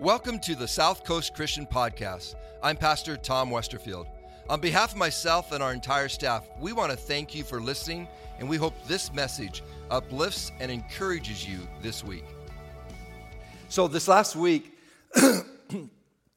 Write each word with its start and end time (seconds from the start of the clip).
Welcome 0.00 0.40
to 0.40 0.54
the 0.54 0.68
South 0.68 1.04
Coast 1.04 1.32
Christian 1.32 1.64
Podcast. 1.64 2.34
I'm 2.62 2.76
Pastor 2.76 3.16
Tom 3.16 3.48
Westerfield. 3.48 4.06
On 4.50 4.60
behalf 4.60 4.92
of 4.92 4.98
myself 4.98 5.52
and 5.52 5.62
our 5.62 5.72
entire 5.72 6.10
staff, 6.10 6.46
we 6.60 6.74
want 6.74 6.90
to 6.90 6.98
thank 6.98 7.34
you 7.34 7.42
for 7.42 7.62
listening, 7.62 8.06
and 8.38 8.46
we 8.46 8.58
hope 8.58 8.74
this 8.86 9.10
message 9.14 9.62
uplifts 9.90 10.52
and 10.60 10.70
encourages 10.70 11.48
you 11.48 11.60
this 11.80 12.04
week. 12.04 12.26
So, 13.70 13.88
this 13.88 14.06
last 14.06 14.36
week, 14.36 14.78
I 15.16 15.42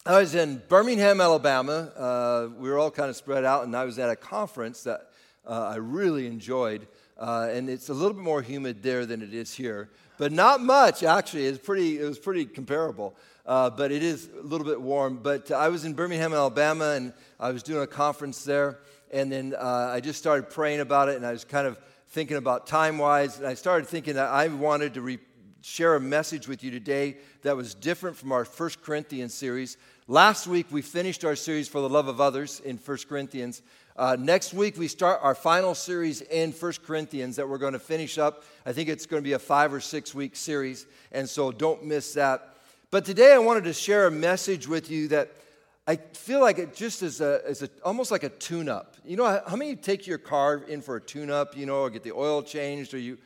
was 0.05 0.35
in 0.35 0.61
Birmingham, 0.69 1.19
Alabama. 1.19 1.91
Uh, 1.97 2.47
we 2.57 2.69
were 2.69 2.77
all 2.77 2.91
kind 2.91 3.09
of 3.09 3.17
spread 3.17 3.43
out, 3.43 3.65
and 3.65 3.75
I 3.75 3.83
was 3.83 3.99
at 3.99 4.09
a 4.09 4.15
conference 4.15 4.83
that 4.83 5.11
uh, 5.45 5.71
I 5.73 5.75
really 5.75 6.27
enjoyed. 6.27 6.87
Uh, 7.17 7.49
and 7.51 7.69
it's 7.69 7.89
a 7.89 7.93
little 7.93 8.13
bit 8.13 8.23
more 8.23 8.41
humid 8.41 8.81
there 8.81 9.05
than 9.05 9.21
it 9.21 9.33
is 9.33 9.53
here, 9.53 9.89
but 10.17 10.31
not 10.31 10.61
much 10.61 11.03
actually. 11.03 11.45
It's 11.45 11.59
pretty. 11.59 11.99
It 11.99 12.05
was 12.05 12.17
pretty 12.17 12.45
comparable 12.45 13.17
uh, 13.45 13.69
but 13.69 13.91
it 13.91 14.03
is 14.03 14.29
a 14.39 14.43
little 14.43 14.65
bit 14.65 14.81
warm. 14.81 15.17
But 15.21 15.51
I 15.51 15.69
was 15.69 15.85
in 15.85 15.93
Birmingham, 15.93 16.33
Alabama, 16.33 16.91
and 16.91 17.13
I 17.39 17.51
was 17.51 17.63
doing 17.63 17.81
a 17.81 17.87
conference 17.87 18.43
there. 18.43 18.79
And 19.11 19.31
then 19.31 19.55
uh, 19.57 19.91
I 19.91 20.01
just 20.01 20.19
started 20.19 20.49
praying 20.49 20.81
about 20.81 21.09
it, 21.09 21.15
and 21.15 21.25
I 21.25 21.31
was 21.31 21.43
kind 21.43 21.65
of 21.65 21.79
thinking 22.09 22.37
about 22.37 22.67
time 22.67 22.97
wise. 22.97 23.37
And 23.37 23.47
I 23.47 23.55
started 23.55 23.87
thinking 23.87 24.15
that 24.15 24.29
I 24.29 24.47
wanted 24.47 24.93
to 24.95 25.01
re- 25.01 25.19
share 25.61 25.95
a 25.95 25.99
message 25.99 26.47
with 26.47 26.63
you 26.63 26.71
today 26.71 27.17
that 27.41 27.55
was 27.55 27.73
different 27.73 28.15
from 28.17 28.31
our 28.31 28.45
First 28.45 28.81
Corinthians 28.81 29.33
series. 29.33 29.77
Last 30.07 30.47
week, 30.47 30.67
we 30.71 30.81
finished 30.81 31.25
our 31.25 31.35
series 31.35 31.67
for 31.67 31.81
the 31.81 31.89
love 31.89 32.07
of 32.07 32.21
others 32.21 32.59
in 32.61 32.77
First 32.77 33.07
Corinthians. 33.07 33.61
Uh, 33.95 34.15
next 34.17 34.53
week, 34.53 34.77
we 34.77 34.87
start 34.87 35.19
our 35.21 35.35
final 35.35 35.75
series 35.75 36.21
in 36.21 36.53
First 36.53 36.83
Corinthians 36.83 37.35
that 37.35 37.49
we're 37.49 37.57
going 37.57 37.73
to 37.73 37.79
finish 37.79 38.17
up. 38.17 38.43
I 38.65 38.71
think 38.71 38.87
it's 38.89 39.05
going 39.05 39.21
to 39.21 39.27
be 39.27 39.33
a 39.33 39.39
five 39.39 39.73
or 39.73 39.81
six 39.81 40.15
week 40.15 40.35
series, 40.35 40.85
and 41.11 41.27
so 41.27 41.51
don't 41.51 41.83
miss 41.83 42.13
that. 42.13 42.55
But 42.91 43.05
today 43.05 43.33
I 43.33 43.37
wanted 43.37 43.65
to 43.65 43.73
share 43.73 44.07
a 44.07 44.11
message 44.11 44.67
with 44.67 44.89
you 44.89 45.09
that 45.09 45.29
I 45.85 45.97
feel 45.97 46.39
like 46.39 46.57
it 46.57 46.73
just 46.73 47.03
is 47.03 47.21
a, 47.21 47.45
is 47.47 47.61
a 47.61 47.69
almost 47.85 48.09
like 48.09 48.23
a 48.23 48.29
tune-up. 48.29 48.95
You 49.05 49.15
know, 49.15 49.41
how 49.45 49.55
many 49.55 49.75
take 49.75 50.07
your 50.07 50.17
car 50.17 50.63
in 50.67 50.81
for 50.81 50.95
a 50.95 51.01
tune-up, 51.01 51.55
you 51.55 51.67
know, 51.67 51.81
or 51.81 51.91
get 51.91 52.01
the 52.01 52.13
oil 52.13 52.41
changed, 52.41 52.95
or 52.95 52.97
you 52.97 53.19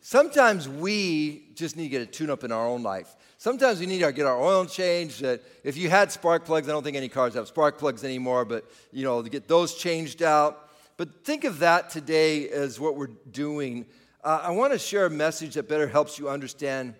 sometimes 0.00 0.68
we 0.68 1.50
just 1.54 1.76
need 1.76 1.84
to 1.84 1.88
get 1.88 2.02
a 2.02 2.06
tune-up 2.06 2.42
in 2.42 2.50
our 2.50 2.66
own 2.66 2.82
life. 2.82 3.14
Sometimes 3.38 3.78
we 3.78 3.86
need 3.86 4.00
to 4.00 4.10
get 4.10 4.26
our 4.26 4.42
oil 4.42 4.66
changed. 4.66 5.22
If 5.62 5.76
you 5.76 5.88
had 5.88 6.10
spark 6.10 6.44
plugs, 6.44 6.68
I 6.68 6.72
don't 6.72 6.82
think 6.82 6.96
any 6.96 7.08
cars 7.08 7.34
have 7.34 7.46
spark 7.46 7.78
plugs 7.78 8.02
anymore, 8.02 8.44
but 8.44 8.68
you 8.90 9.04
know, 9.04 9.22
to 9.22 9.28
get 9.28 9.46
those 9.46 9.76
changed 9.76 10.20
out. 10.20 10.68
But 10.96 11.24
think 11.24 11.44
of 11.44 11.60
that 11.60 11.90
today 11.90 12.48
as 12.48 12.80
what 12.80 12.96
we're 12.96 13.14
doing. 13.30 13.86
Uh, 14.24 14.40
I 14.42 14.50
want 14.50 14.72
to 14.72 14.80
share 14.80 15.06
a 15.06 15.10
message 15.10 15.54
that 15.54 15.68
better 15.68 15.86
helps 15.86 16.18
you 16.18 16.28
understand 16.28 16.94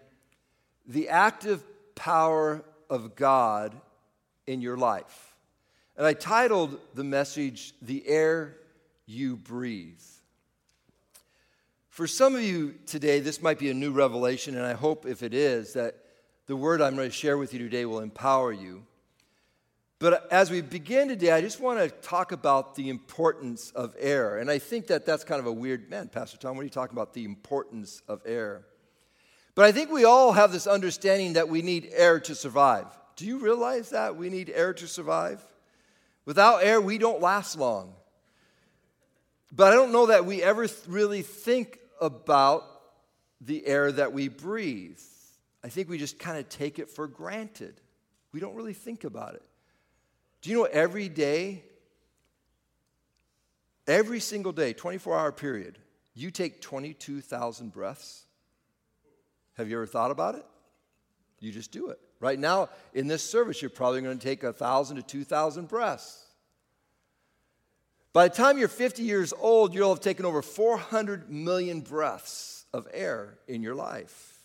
the 0.87 1.09
active 1.09 1.65
power 1.97 2.65
of 2.89 3.17
God 3.17 3.75
in 4.47 4.61
your 4.61 4.77
life. 4.77 5.35
And 5.97 6.07
I 6.07 6.13
titled 6.13 6.79
the 6.95 7.03
message, 7.03 7.75
The 7.83 8.07
Air 8.07 8.57
You 9.07 9.37
Breathe. 9.37 10.01
For 11.89 12.07
some 12.07 12.37
of 12.37 12.43
you 12.43 12.75
today, 12.87 13.21
this 13.21 13.43
might 13.43 13.59
be 13.59 13.71
a 13.71 13.75
new 13.75 13.91
revelation, 13.91 14.55
and 14.57 14.67
I 14.67 14.75
hope 14.75 15.07
if 15.07 15.23
it 15.23 15.33
is, 15.33 15.73
that 15.73 15.97
the 16.47 16.55
word 16.55 16.83
I'm 16.83 16.95
going 16.95 17.09
to 17.09 17.15
share 17.15 17.39
with 17.39 17.53
you 17.55 17.59
today 17.59 17.87
will 17.87 18.01
empower 18.01 18.53
you. 18.53 18.85
But 19.99 20.31
as 20.31 20.51
we 20.51 20.61
begin 20.61 21.09
today, 21.09 21.33
I 21.33 21.41
just 21.41 21.59
want 21.59 21.79
to 21.79 21.89
talk 21.89 22.33
about 22.33 22.75
the 22.75 22.91
importance 22.91 23.71
of 23.71 23.97
air. 23.99 24.37
And 24.37 24.51
I 24.51 24.59
think 24.59 24.89
that 24.89 25.07
that's 25.07 25.25
kind 25.25 25.41
of 25.41 25.47
a 25.47 25.53
weird, 25.53 25.89
man, 25.89 26.09
Pastor 26.09 26.37
Tom, 26.37 26.55
what 26.55 26.61
are 26.61 26.65
you 26.65 26.71
talking 26.71 26.95
about? 26.95 27.15
The 27.15 27.25
importance 27.25 28.03
of 28.07 28.21
air. 28.27 28.67
But 29.57 29.65
I 29.65 29.73
think 29.73 29.91
we 29.91 30.05
all 30.05 30.33
have 30.33 30.53
this 30.53 30.67
understanding 30.67 31.33
that 31.33 31.49
we 31.49 31.63
need 31.63 31.89
air 31.91 32.21
to 32.21 32.35
survive. 32.35 32.87
Do 33.17 33.25
you 33.25 33.39
realize 33.39 33.91
that? 33.91 34.15
We 34.15 34.29
need 34.29 34.53
air 34.55 34.75
to 34.75 34.87
survive. 34.87 35.43
Without 36.27 36.63
air, 36.63 36.79
we 36.79 36.99
don't 36.99 37.23
last 37.23 37.57
long. 37.57 37.95
But 39.51 39.73
I 39.73 39.77
don't 39.77 39.93
know 39.93 40.07
that 40.07 40.27
we 40.27 40.43
ever 40.43 40.69
really 40.87 41.23
think 41.23 41.79
about 42.03 42.65
the 43.41 43.67
air 43.67 43.91
that 43.91 44.13
we 44.13 44.29
breathe. 44.29 45.01
I 45.65 45.69
think 45.71 45.89
we 45.89 45.97
just 45.97 46.19
kind 46.19 46.39
of 46.39 46.51
take 46.51 46.79
it 46.79 46.91
for 46.91 47.07
granted. 47.07 47.81
We 48.33 48.41
don't 48.41 48.57
really 48.57 48.75
think 48.75 49.05
about 49.05 49.37
it. 49.37 49.43
Do 50.43 50.51
you 50.51 50.57
know 50.57 50.65
every 50.65 51.09
day, 51.09 51.65
every 53.87 54.21
single 54.21 54.53
day, 54.53 54.75
24 54.75 55.19
hour 55.19 55.33
period, 55.33 55.79
you 56.15 56.31
take 56.31 56.61
22,000 56.61 57.73
breaths? 57.73 58.26
Have 59.57 59.71
you 59.71 59.77
ever 59.77 59.87
thought 59.87 60.11
about 60.11 60.35
it? 60.35 60.45
You 61.41 61.53
just 61.53 61.71
do 61.71 61.89
it. 61.89 61.99
Right 62.21 62.39
now, 62.39 62.71
in 62.95 63.07
this 63.07 63.23
service, 63.23 63.61
you're 63.61 63.71
probably 63.71 64.01
going 64.01 64.19
to 64.19 64.25
take 64.25 64.43
1,000 64.43 64.97
to 64.97 65.03
2,000 65.03 65.69
breaths. 65.69 66.25
By 68.13 68.29
the 68.29 68.35
time 68.35 68.57
you're 68.57 68.69
50 68.69 69.03
years 69.03 69.35
old, 69.39 69.75
you'll 69.75 69.91
have 69.91 70.01
taken 70.01 70.25
over 70.25 70.41
400 70.41 71.31
million 71.31 71.81
breaths 71.83 72.65
of 72.73 72.89
air 72.93 73.39
in 73.47 73.63
your 73.63 73.75
life. 73.75 74.39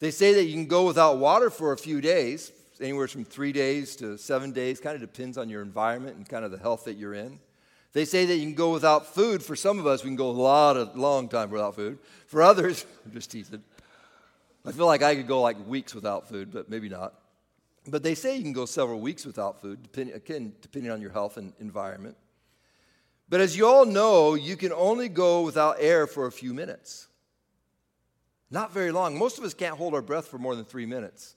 They 0.00 0.10
say 0.10 0.34
that 0.34 0.44
you 0.44 0.54
can 0.54 0.66
go 0.66 0.86
without 0.86 1.18
water 1.18 1.48
for 1.48 1.72
a 1.72 1.78
few 1.78 2.00
days, 2.00 2.50
anywhere 2.80 3.06
from 3.06 3.24
three 3.24 3.52
days 3.52 3.94
to 3.96 4.18
seven 4.18 4.50
days, 4.50 4.80
kind 4.80 4.96
of 4.96 5.00
depends 5.00 5.38
on 5.38 5.48
your 5.48 5.62
environment 5.62 6.16
and 6.16 6.28
kind 6.28 6.44
of 6.44 6.50
the 6.50 6.58
health 6.58 6.84
that 6.84 6.94
you're 6.94 7.14
in. 7.14 7.38
They 7.94 8.04
say 8.04 8.26
that 8.26 8.36
you 8.36 8.42
can 8.42 8.54
go 8.54 8.72
without 8.72 9.06
food. 9.14 9.42
For 9.42 9.56
some 9.56 9.78
of 9.78 9.86
us, 9.86 10.02
we 10.02 10.10
can 10.10 10.16
go 10.16 10.28
a 10.28 10.32
lot 10.32 10.76
of 10.76 10.96
long 10.96 11.28
time 11.28 11.50
without 11.50 11.76
food. 11.76 11.98
For 12.26 12.42
others, 12.42 12.84
I'm 13.06 13.12
just 13.12 13.30
teasing. 13.30 13.62
I 14.66 14.72
feel 14.72 14.86
like 14.86 15.02
I 15.02 15.14
could 15.14 15.28
go 15.28 15.40
like 15.40 15.56
weeks 15.66 15.94
without 15.94 16.28
food, 16.28 16.52
but 16.52 16.68
maybe 16.68 16.88
not. 16.88 17.14
But 17.86 18.02
they 18.02 18.14
say 18.14 18.36
you 18.36 18.42
can 18.42 18.52
go 18.52 18.66
several 18.66 18.98
weeks 18.98 19.24
without 19.24 19.60
food, 19.60 19.82
depending, 19.82 20.14
again, 20.14 20.54
depending 20.60 20.90
on 20.90 21.00
your 21.00 21.12
health 21.12 21.36
and 21.36 21.52
environment. 21.60 22.16
But 23.28 23.40
as 23.40 23.56
you 23.56 23.66
all 23.66 23.86
know, 23.86 24.34
you 24.34 24.56
can 24.56 24.72
only 24.72 25.08
go 25.08 25.42
without 25.42 25.76
air 25.78 26.06
for 26.06 26.26
a 26.26 26.32
few 26.32 26.52
minutes. 26.52 27.08
Not 28.50 28.72
very 28.72 28.90
long. 28.90 29.18
Most 29.18 29.38
of 29.38 29.44
us 29.44 29.54
can't 29.54 29.76
hold 29.76 29.94
our 29.94 30.02
breath 30.02 30.26
for 30.26 30.38
more 30.38 30.56
than 30.56 30.64
three 30.64 30.86
minutes. 30.86 31.36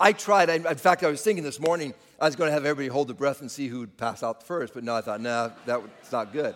I 0.00 0.12
tried. 0.12 0.48
in 0.48 0.62
fact, 0.76 1.02
I 1.02 1.08
was 1.08 1.22
thinking 1.22 1.42
this 1.42 1.58
morning 1.58 1.92
I 2.20 2.26
was 2.26 2.36
going 2.36 2.48
to 2.48 2.52
have 2.52 2.64
everybody 2.64 2.92
hold 2.92 3.08
their 3.08 3.14
breath 3.14 3.40
and 3.40 3.50
see 3.50 3.68
who 3.68 3.80
would 3.80 3.96
pass 3.96 4.22
out 4.22 4.42
first, 4.42 4.74
but 4.74 4.84
no, 4.84 4.94
I 4.94 5.00
thought, 5.00 5.20
no, 5.20 5.52
that's 5.66 6.12
not 6.12 6.32
good. 6.32 6.54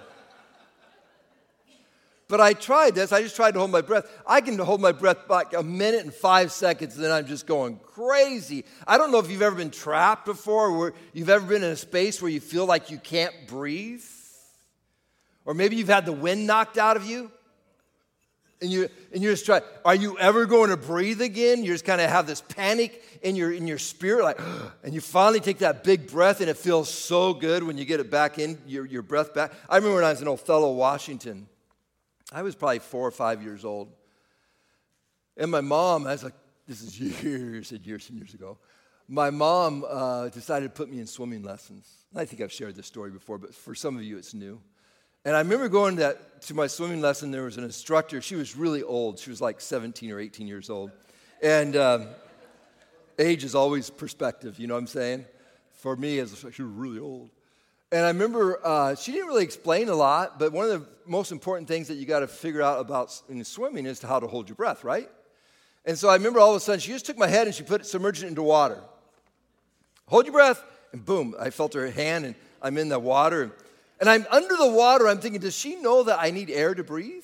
But 2.29 2.41
I 2.41 2.55
tried 2.55 2.95
this. 2.95 3.13
I 3.13 3.21
just 3.21 3.37
tried 3.37 3.53
to 3.53 3.59
hold 3.59 3.71
my 3.71 3.83
breath. 3.83 4.07
I 4.27 4.41
can 4.41 4.59
hold 4.59 4.81
my 4.81 4.93
breath 4.93 5.29
like 5.29 5.53
a 5.53 5.63
minute 5.63 6.03
and 6.03 6.15
five 6.15 6.51
seconds, 6.51 6.95
and 6.95 7.05
then 7.05 7.11
I'm 7.13 7.27
just 7.27 7.47
going 7.47 7.79
crazy. 7.85 8.65
I 8.87 8.97
don't 8.97 9.13
know 9.13 9.19
if 9.19 9.31
you've 9.31 9.43
ever 9.43 9.57
been 9.57 9.71
trapped 9.71 10.25
before, 10.25 10.71
or 10.71 10.95
you've 11.13 11.29
ever 11.29 11.45
been 11.45 11.63
in 11.63 11.71
a 11.73 11.77
space 11.77 12.23
where 12.23 12.31
you 12.31 12.41
feel 12.41 12.65
like 12.65 12.91
you 12.91 12.97
can't 12.97 13.35
breathe. 13.49 14.05
Or 15.45 15.53
maybe 15.53 15.77
you've 15.77 15.89
had 15.89 16.07
the 16.07 16.13
wind 16.13 16.47
knocked 16.47 16.79
out 16.79 16.97
of 16.97 17.05
you 17.05 17.31
and 18.63 18.71
you 18.71 18.89
and 19.13 19.23
you're 19.23 19.33
just 19.33 19.45
trying 19.45 19.63
are 19.85 19.95
you 19.95 20.17
ever 20.19 20.47
going 20.47 20.71
to 20.71 20.77
breathe 20.77 21.21
again? 21.21 21.63
You 21.63 21.73
just 21.73 21.85
kind 21.85 22.01
of 22.01 22.09
have 22.09 22.27
this 22.27 22.41
panic 22.41 23.03
in 23.23 23.37
your 23.37 23.53
in 23.53 23.67
your 23.67 23.79
spirit 23.79 24.25
like 24.25 24.41
and 24.85 24.95
you 24.95 25.01
finally 25.01 25.41
take 25.41 25.59
that 25.59 25.85
big 25.85 26.11
breath 26.11 26.41
and 26.41 26.49
it 26.49 26.57
feels 26.57 26.89
so 26.89 27.35
good 27.35 27.63
when 27.63 27.77
you 27.77 27.85
get 27.85 28.01
it 28.01 28.11
back 28.11 28.39
in 28.39 28.59
your, 28.67 28.87
your 28.87 29.03
breath 29.03 29.35
back. 29.35 29.53
I 29.69 29.77
remember 29.77 29.97
when 29.97 30.05
i 30.05 30.11
was 30.11 30.23
in 30.23 30.29
othello 30.29 30.73
washington. 30.73 31.49
I 32.33 32.43
was 32.43 32.55
probably 32.55 32.79
four 32.79 33.07
or 33.07 33.11
five 33.11 33.43
years 33.43 33.65
old. 33.65 33.93
And 35.37 35.51
my 35.51 35.61
mom 35.61 36.07
i 36.07 36.13
was 36.13 36.25
like 36.25 36.35
this 36.67 36.83
is 36.83 36.99
years 37.23 37.73
and 37.73 37.85
years 37.87 38.09
and 38.09 38.19
years 38.19 38.35
ago. 38.35 38.59
My 39.09 39.31
mom 39.31 39.85
uh, 39.87 40.29
decided 40.29 40.67
to 40.67 40.71
put 40.71 40.89
me 40.89 41.01
in 41.01 41.07
swimming 41.07 41.43
lessons. 41.43 42.07
I 42.15 42.25
think 42.25 42.41
i've 42.41 42.53
shared 42.53 42.77
this 42.77 42.87
story 42.87 43.11
before 43.11 43.39
but 43.39 43.55
for 43.55 43.75
some 43.75 43.97
of 43.97 44.05
you 44.05 44.17
it's 44.17 44.35
new 44.35 44.61
and 45.25 45.37
I 45.37 45.39
remember 45.39 45.69
going 45.69 45.97
to, 45.97 46.03
that, 46.03 46.43
to 46.43 46.55
my 46.55 46.67
swimming 46.67 47.01
lesson. 47.01 47.31
There 47.31 47.45
was 47.45 47.57
an 47.57 47.65
instructor. 47.65 48.21
She 48.21 48.35
was 48.35 48.57
really 48.57 48.83
old. 48.83 49.19
She 49.19 49.31
was 49.31 49.41
like 49.41 49.61
17 49.61 50.11
or 50.11 50.19
18 50.19 50.49
years 50.49 50.69
old. 50.69 50.91
And 51.41 51.77
um, 51.77 52.09
age 53.19 53.45
is 53.45 53.55
always 53.55 53.91
perspective, 53.91 54.59
you 54.59 54.67
know 54.67 54.75
what 54.75 54.81
I'm 54.81 54.87
saying? 54.87 55.27
For 55.73 55.97
me, 55.97 56.19
as 56.19 56.45
she 56.53 56.63
was 56.63 56.73
really 56.73 56.99
old. 56.99 57.31
And 57.91 58.05
I 58.05 58.09
remember 58.09 58.59
uh, 58.65 58.95
she 58.95 59.13
didn't 59.13 59.29
really 59.29 59.45
explain 59.45 59.89
a 59.89 59.95
lot, 59.95 60.39
but 60.39 60.53
one 60.53 60.69
of 60.69 60.81
the 60.81 60.87
most 61.07 61.31
important 61.31 61.69
things 61.69 61.89
that 61.89 61.95
you 61.95 62.07
got 62.07 62.21
to 62.21 62.27
figure 62.27 62.63
out 62.63 62.81
about 62.81 63.21
in 63.29 63.45
swimming 63.45 63.87
is 63.87 64.01
how 64.01 64.19
to 64.19 64.27
hold 64.27 64.49
your 64.49 64.57
breath, 64.57 64.83
right? 64.83 65.11
And 65.85 65.99
so 65.99 66.09
I 66.09 66.15
remember 66.15 66.41
all 66.41 66.51
of 66.51 66.57
a 66.57 66.61
sudden 66.61 66.81
she 66.81 66.93
just 66.93 67.07
took 67.07 67.19
my 67.19 67.27
head 67.27 67.47
and 67.47 67.55
she 67.55 67.65
put 67.65 67.83
it, 67.83 67.87
submerged 67.87 68.23
it 68.23 68.29
into 68.29 68.43
water. 68.43 68.81
Hold 70.07 70.27
your 70.27 70.33
breath, 70.33 70.63
and 70.93 71.05
boom, 71.05 71.35
I 71.39 71.51
felt 71.51 71.75
her 71.75 71.91
hand, 71.91 72.25
and 72.25 72.35
I'm 72.61 72.79
in 72.79 72.89
the 72.89 72.99
water. 72.99 73.53
And 74.03 74.11
I'm 74.11 74.27
under 74.33 74.57
the 74.57 74.67
water, 74.67 75.07
I'm 75.07 75.19
thinking, 75.19 75.41
does 75.41 75.57
she 75.57 75.77
know 75.77 76.03
that 76.03 76.19
I 76.21 76.33
need 76.33 76.51
air 76.51 76.75
to 76.75 76.83
breathe? 76.83 77.23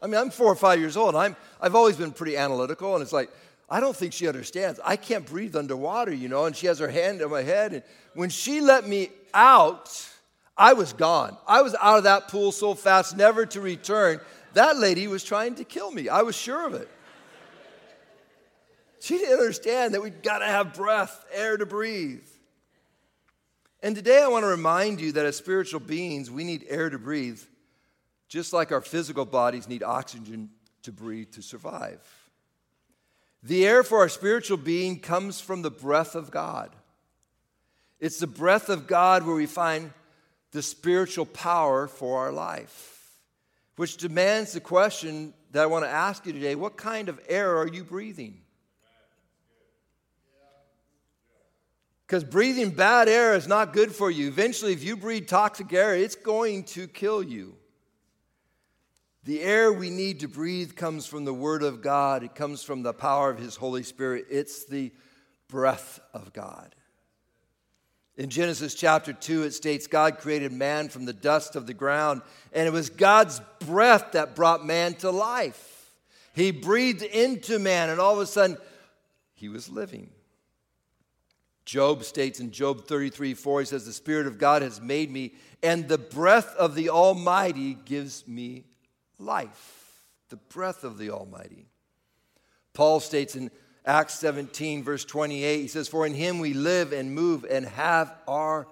I 0.00 0.06
mean, 0.06 0.14
I'm 0.14 0.30
four 0.30 0.46
or 0.46 0.54
five 0.54 0.78
years 0.78 0.96
old. 0.96 1.16
I'm, 1.16 1.34
I've 1.60 1.74
always 1.74 1.96
been 1.96 2.12
pretty 2.12 2.36
analytical, 2.36 2.94
and 2.94 3.02
it's 3.02 3.12
like, 3.12 3.28
I 3.68 3.80
don't 3.80 3.96
think 3.96 4.12
she 4.12 4.28
understands. 4.28 4.78
I 4.84 4.94
can't 4.94 5.26
breathe 5.26 5.56
underwater, 5.56 6.14
you 6.14 6.28
know, 6.28 6.44
and 6.44 6.54
she 6.54 6.68
has 6.68 6.78
her 6.78 6.86
hand 6.86 7.22
on 7.22 7.32
my 7.32 7.42
head. 7.42 7.72
And 7.72 7.82
when 8.14 8.30
she 8.30 8.60
let 8.60 8.86
me 8.86 9.08
out, 9.34 9.90
I 10.56 10.74
was 10.74 10.92
gone. 10.92 11.36
I 11.44 11.62
was 11.62 11.74
out 11.80 11.98
of 11.98 12.04
that 12.04 12.28
pool 12.28 12.52
so 12.52 12.74
fast, 12.74 13.16
never 13.16 13.46
to 13.46 13.60
return. 13.60 14.20
That 14.52 14.76
lady 14.76 15.08
was 15.08 15.24
trying 15.24 15.56
to 15.56 15.64
kill 15.64 15.90
me. 15.90 16.08
I 16.08 16.22
was 16.22 16.36
sure 16.36 16.68
of 16.68 16.74
it. 16.74 16.88
she 19.00 19.18
didn't 19.18 19.40
understand 19.40 19.94
that 19.94 20.02
we've 20.04 20.22
got 20.22 20.38
to 20.38 20.46
have 20.46 20.72
breath, 20.72 21.24
air 21.32 21.56
to 21.56 21.66
breathe. 21.66 22.22
And 23.84 23.94
today 23.94 24.22
I 24.22 24.28
want 24.28 24.44
to 24.44 24.48
remind 24.48 24.98
you 24.98 25.12
that 25.12 25.26
as 25.26 25.36
spiritual 25.36 25.78
beings, 25.78 26.30
we 26.30 26.42
need 26.42 26.64
air 26.70 26.88
to 26.88 26.98
breathe, 26.98 27.42
just 28.28 28.54
like 28.54 28.72
our 28.72 28.80
physical 28.80 29.26
bodies 29.26 29.68
need 29.68 29.82
oxygen 29.82 30.48
to 30.84 30.90
breathe 30.90 31.32
to 31.32 31.42
survive. 31.42 32.00
The 33.42 33.66
air 33.66 33.82
for 33.82 33.98
our 33.98 34.08
spiritual 34.08 34.56
being 34.56 35.00
comes 35.00 35.38
from 35.38 35.60
the 35.60 35.70
breath 35.70 36.14
of 36.14 36.30
God. 36.30 36.74
It's 38.00 38.18
the 38.20 38.26
breath 38.26 38.70
of 38.70 38.86
God 38.86 39.26
where 39.26 39.36
we 39.36 39.44
find 39.44 39.92
the 40.52 40.62
spiritual 40.62 41.26
power 41.26 41.86
for 41.86 42.20
our 42.20 42.32
life, 42.32 43.10
which 43.76 43.98
demands 43.98 44.54
the 44.54 44.60
question 44.60 45.34
that 45.52 45.62
I 45.62 45.66
want 45.66 45.84
to 45.84 45.90
ask 45.90 46.24
you 46.24 46.32
today 46.32 46.54
what 46.54 46.78
kind 46.78 47.10
of 47.10 47.20
air 47.28 47.58
are 47.58 47.68
you 47.68 47.84
breathing? 47.84 48.43
Because 52.06 52.24
breathing 52.24 52.70
bad 52.70 53.08
air 53.08 53.34
is 53.34 53.48
not 53.48 53.72
good 53.72 53.94
for 53.94 54.10
you. 54.10 54.28
Eventually, 54.28 54.72
if 54.72 54.84
you 54.84 54.96
breathe 54.96 55.26
toxic 55.26 55.72
air, 55.72 55.94
it's 55.94 56.16
going 56.16 56.64
to 56.64 56.86
kill 56.86 57.22
you. 57.22 57.56
The 59.24 59.40
air 59.40 59.72
we 59.72 59.88
need 59.88 60.20
to 60.20 60.28
breathe 60.28 60.74
comes 60.76 61.06
from 61.06 61.24
the 61.24 61.32
Word 61.32 61.62
of 61.62 61.80
God, 61.80 62.22
it 62.22 62.34
comes 62.34 62.62
from 62.62 62.82
the 62.82 62.92
power 62.92 63.30
of 63.30 63.38
His 63.38 63.56
Holy 63.56 63.82
Spirit. 63.82 64.26
It's 64.30 64.66
the 64.66 64.92
breath 65.48 65.98
of 66.12 66.34
God. 66.34 66.74
In 68.16 68.28
Genesis 68.28 68.74
chapter 68.74 69.12
2, 69.12 69.44
it 69.44 69.54
states 69.54 69.86
God 69.86 70.18
created 70.18 70.52
man 70.52 70.88
from 70.88 71.06
the 71.06 71.12
dust 71.12 71.56
of 71.56 71.66
the 71.66 71.74
ground, 71.74 72.20
and 72.52 72.66
it 72.66 72.72
was 72.72 72.90
God's 72.90 73.40
breath 73.60 74.12
that 74.12 74.36
brought 74.36 74.64
man 74.64 74.94
to 74.96 75.10
life. 75.10 75.90
He 76.34 76.50
breathed 76.50 77.02
into 77.02 77.58
man, 77.58 77.88
and 77.88 77.98
all 77.98 78.14
of 78.14 78.20
a 78.20 78.26
sudden, 78.26 78.58
he 79.34 79.48
was 79.48 79.68
living. 79.70 80.10
Job 81.64 82.04
states 82.04 82.40
in 82.40 82.50
Job 82.50 82.86
33 82.86 83.34
4, 83.34 83.60
he 83.60 83.66
says, 83.66 83.86
The 83.86 83.92
Spirit 83.92 84.26
of 84.26 84.38
God 84.38 84.62
has 84.62 84.80
made 84.80 85.10
me, 85.10 85.34
and 85.62 85.88
the 85.88 85.98
breath 85.98 86.54
of 86.56 86.74
the 86.74 86.90
Almighty 86.90 87.74
gives 87.74 88.26
me 88.28 88.64
life. 89.18 90.04
The 90.28 90.36
breath 90.36 90.84
of 90.84 90.98
the 90.98 91.10
Almighty. 91.10 91.66
Paul 92.74 93.00
states 93.00 93.36
in 93.36 93.50
Acts 93.86 94.14
17, 94.14 94.82
verse 94.82 95.04
28, 95.04 95.60
he 95.60 95.68
says, 95.68 95.88
For 95.88 96.06
in 96.06 96.14
him 96.14 96.38
we 96.38 96.54
live 96.54 96.92
and 96.92 97.14
move 97.14 97.44
and 97.48 97.64
have 97.66 98.12
our 98.26 98.66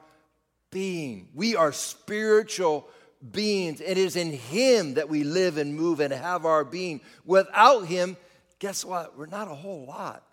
being. 0.71 1.29
We 1.35 1.55
are 1.55 1.73
spiritual 1.73 2.89
beings. 3.31 3.81
It 3.81 3.99
is 3.99 4.17
in 4.17 4.33
him 4.33 4.95
that 4.95 5.09
we 5.09 5.23
live 5.23 5.57
and 5.57 5.75
move 5.75 6.01
and 6.01 6.13
have 6.13 6.45
our 6.45 6.65
being. 6.65 7.01
Without 7.25 7.87
him, 7.87 8.17
guess 8.59 8.85
what? 8.85 9.17
We're 9.17 9.27
not 9.27 9.49
a 9.49 9.55
whole 9.55 9.85
lot. 9.87 10.25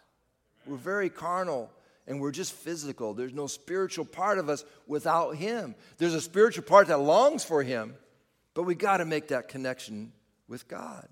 We're 0.66 0.78
very 0.78 1.10
carnal 1.10 1.70
and 2.10 2.20
we're 2.20 2.32
just 2.32 2.54
physical. 2.54 3.14
There's 3.14 3.36
no 3.36 3.46
spiritual 3.46 4.04
part 4.04 4.40
of 4.40 4.50
us 4.50 4.66
without 4.88 5.36
Him. 5.36 5.76
There's 6.00 6.16
a 6.16 6.20
spiritual 6.20 6.64
part 6.64 6.88
that 6.88 6.98
longs 6.98 7.46
for 7.46 7.62
Him, 7.62 7.96
but 8.56 8.64
we 8.64 8.74
got 8.74 8.98
to 8.98 9.06
make 9.06 9.28
that 9.28 9.48
connection 9.48 10.12
with 10.48 10.68
God. 10.68 11.08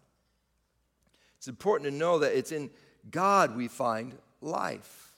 It's 1.37 1.47
important 1.47 1.91
to 1.91 1.95
know 1.95 2.19
that 2.19 2.35
it's 2.35 2.51
in 2.51 2.71
God 3.11 3.55
we 3.55 3.67
find 3.67 4.17
life. 4.41 5.13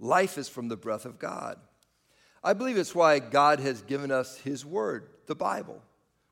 Life 0.00 0.36
is 0.38 0.48
from 0.48 0.66
the 0.66 0.76
breath 0.76 1.04
of 1.04 1.20
God. 1.20 1.56
I 2.42 2.52
believe 2.52 2.76
it's 2.76 2.94
why 2.94 3.20
God 3.20 3.60
has 3.60 3.80
given 3.82 4.10
us 4.10 4.38
His 4.38 4.66
Word, 4.66 5.08
the 5.26 5.36
Bible. 5.36 5.80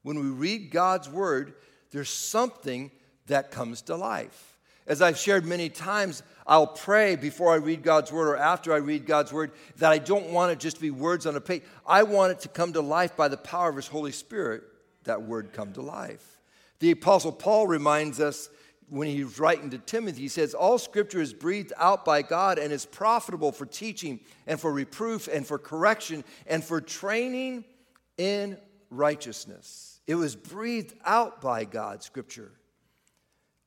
When 0.02 0.18
we 0.18 0.30
read 0.30 0.72
God's 0.72 1.08
Word, 1.08 1.54
there's 1.92 2.10
something 2.10 2.90
that 3.26 3.52
comes 3.52 3.82
to 3.82 3.94
life. 3.94 4.49
As 4.90 5.00
I've 5.00 5.16
shared 5.16 5.46
many 5.46 5.68
times, 5.68 6.24
I'll 6.48 6.66
pray 6.66 7.14
before 7.14 7.52
I 7.52 7.58
read 7.58 7.84
God's 7.84 8.10
word 8.10 8.26
or 8.26 8.36
after 8.36 8.72
I 8.72 8.78
read 8.78 9.06
God's 9.06 9.32
word 9.32 9.52
that 9.76 9.92
I 9.92 9.98
don't 9.98 10.30
want 10.30 10.50
it 10.50 10.58
just 10.58 10.78
to 10.78 10.82
be 10.82 10.90
words 10.90 11.26
on 11.26 11.36
a 11.36 11.40
page. 11.40 11.62
I 11.86 12.02
want 12.02 12.32
it 12.32 12.40
to 12.40 12.48
come 12.48 12.72
to 12.72 12.80
life 12.80 13.16
by 13.16 13.28
the 13.28 13.36
power 13.36 13.70
of 13.70 13.76
His 13.76 13.86
Holy 13.86 14.10
Spirit, 14.10 14.64
that 15.04 15.22
word 15.22 15.52
come 15.52 15.72
to 15.74 15.80
life. 15.80 16.40
The 16.80 16.90
Apostle 16.90 17.30
Paul 17.30 17.68
reminds 17.68 18.18
us 18.18 18.48
when 18.88 19.06
he's 19.06 19.38
writing 19.38 19.70
to 19.70 19.78
Timothy, 19.78 20.22
he 20.22 20.28
says, 20.28 20.54
All 20.54 20.76
scripture 20.76 21.20
is 21.20 21.32
breathed 21.32 21.72
out 21.76 22.04
by 22.04 22.22
God 22.22 22.58
and 22.58 22.72
is 22.72 22.84
profitable 22.84 23.52
for 23.52 23.66
teaching 23.66 24.18
and 24.48 24.58
for 24.58 24.72
reproof 24.72 25.28
and 25.28 25.46
for 25.46 25.56
correction 25.56 26.24
and 26.48 26.64
for 26.64 26.80
training 26.80 27.64
in 28.18 28.58
righteousness. 28.90 30.00
It 30.08 30.16
was 30.16 30.34
breathed 30.34 30.94
out 31.04 31.40
by 31.40 31.64
God, 31.64 32.02
scripture. 32.02 32.50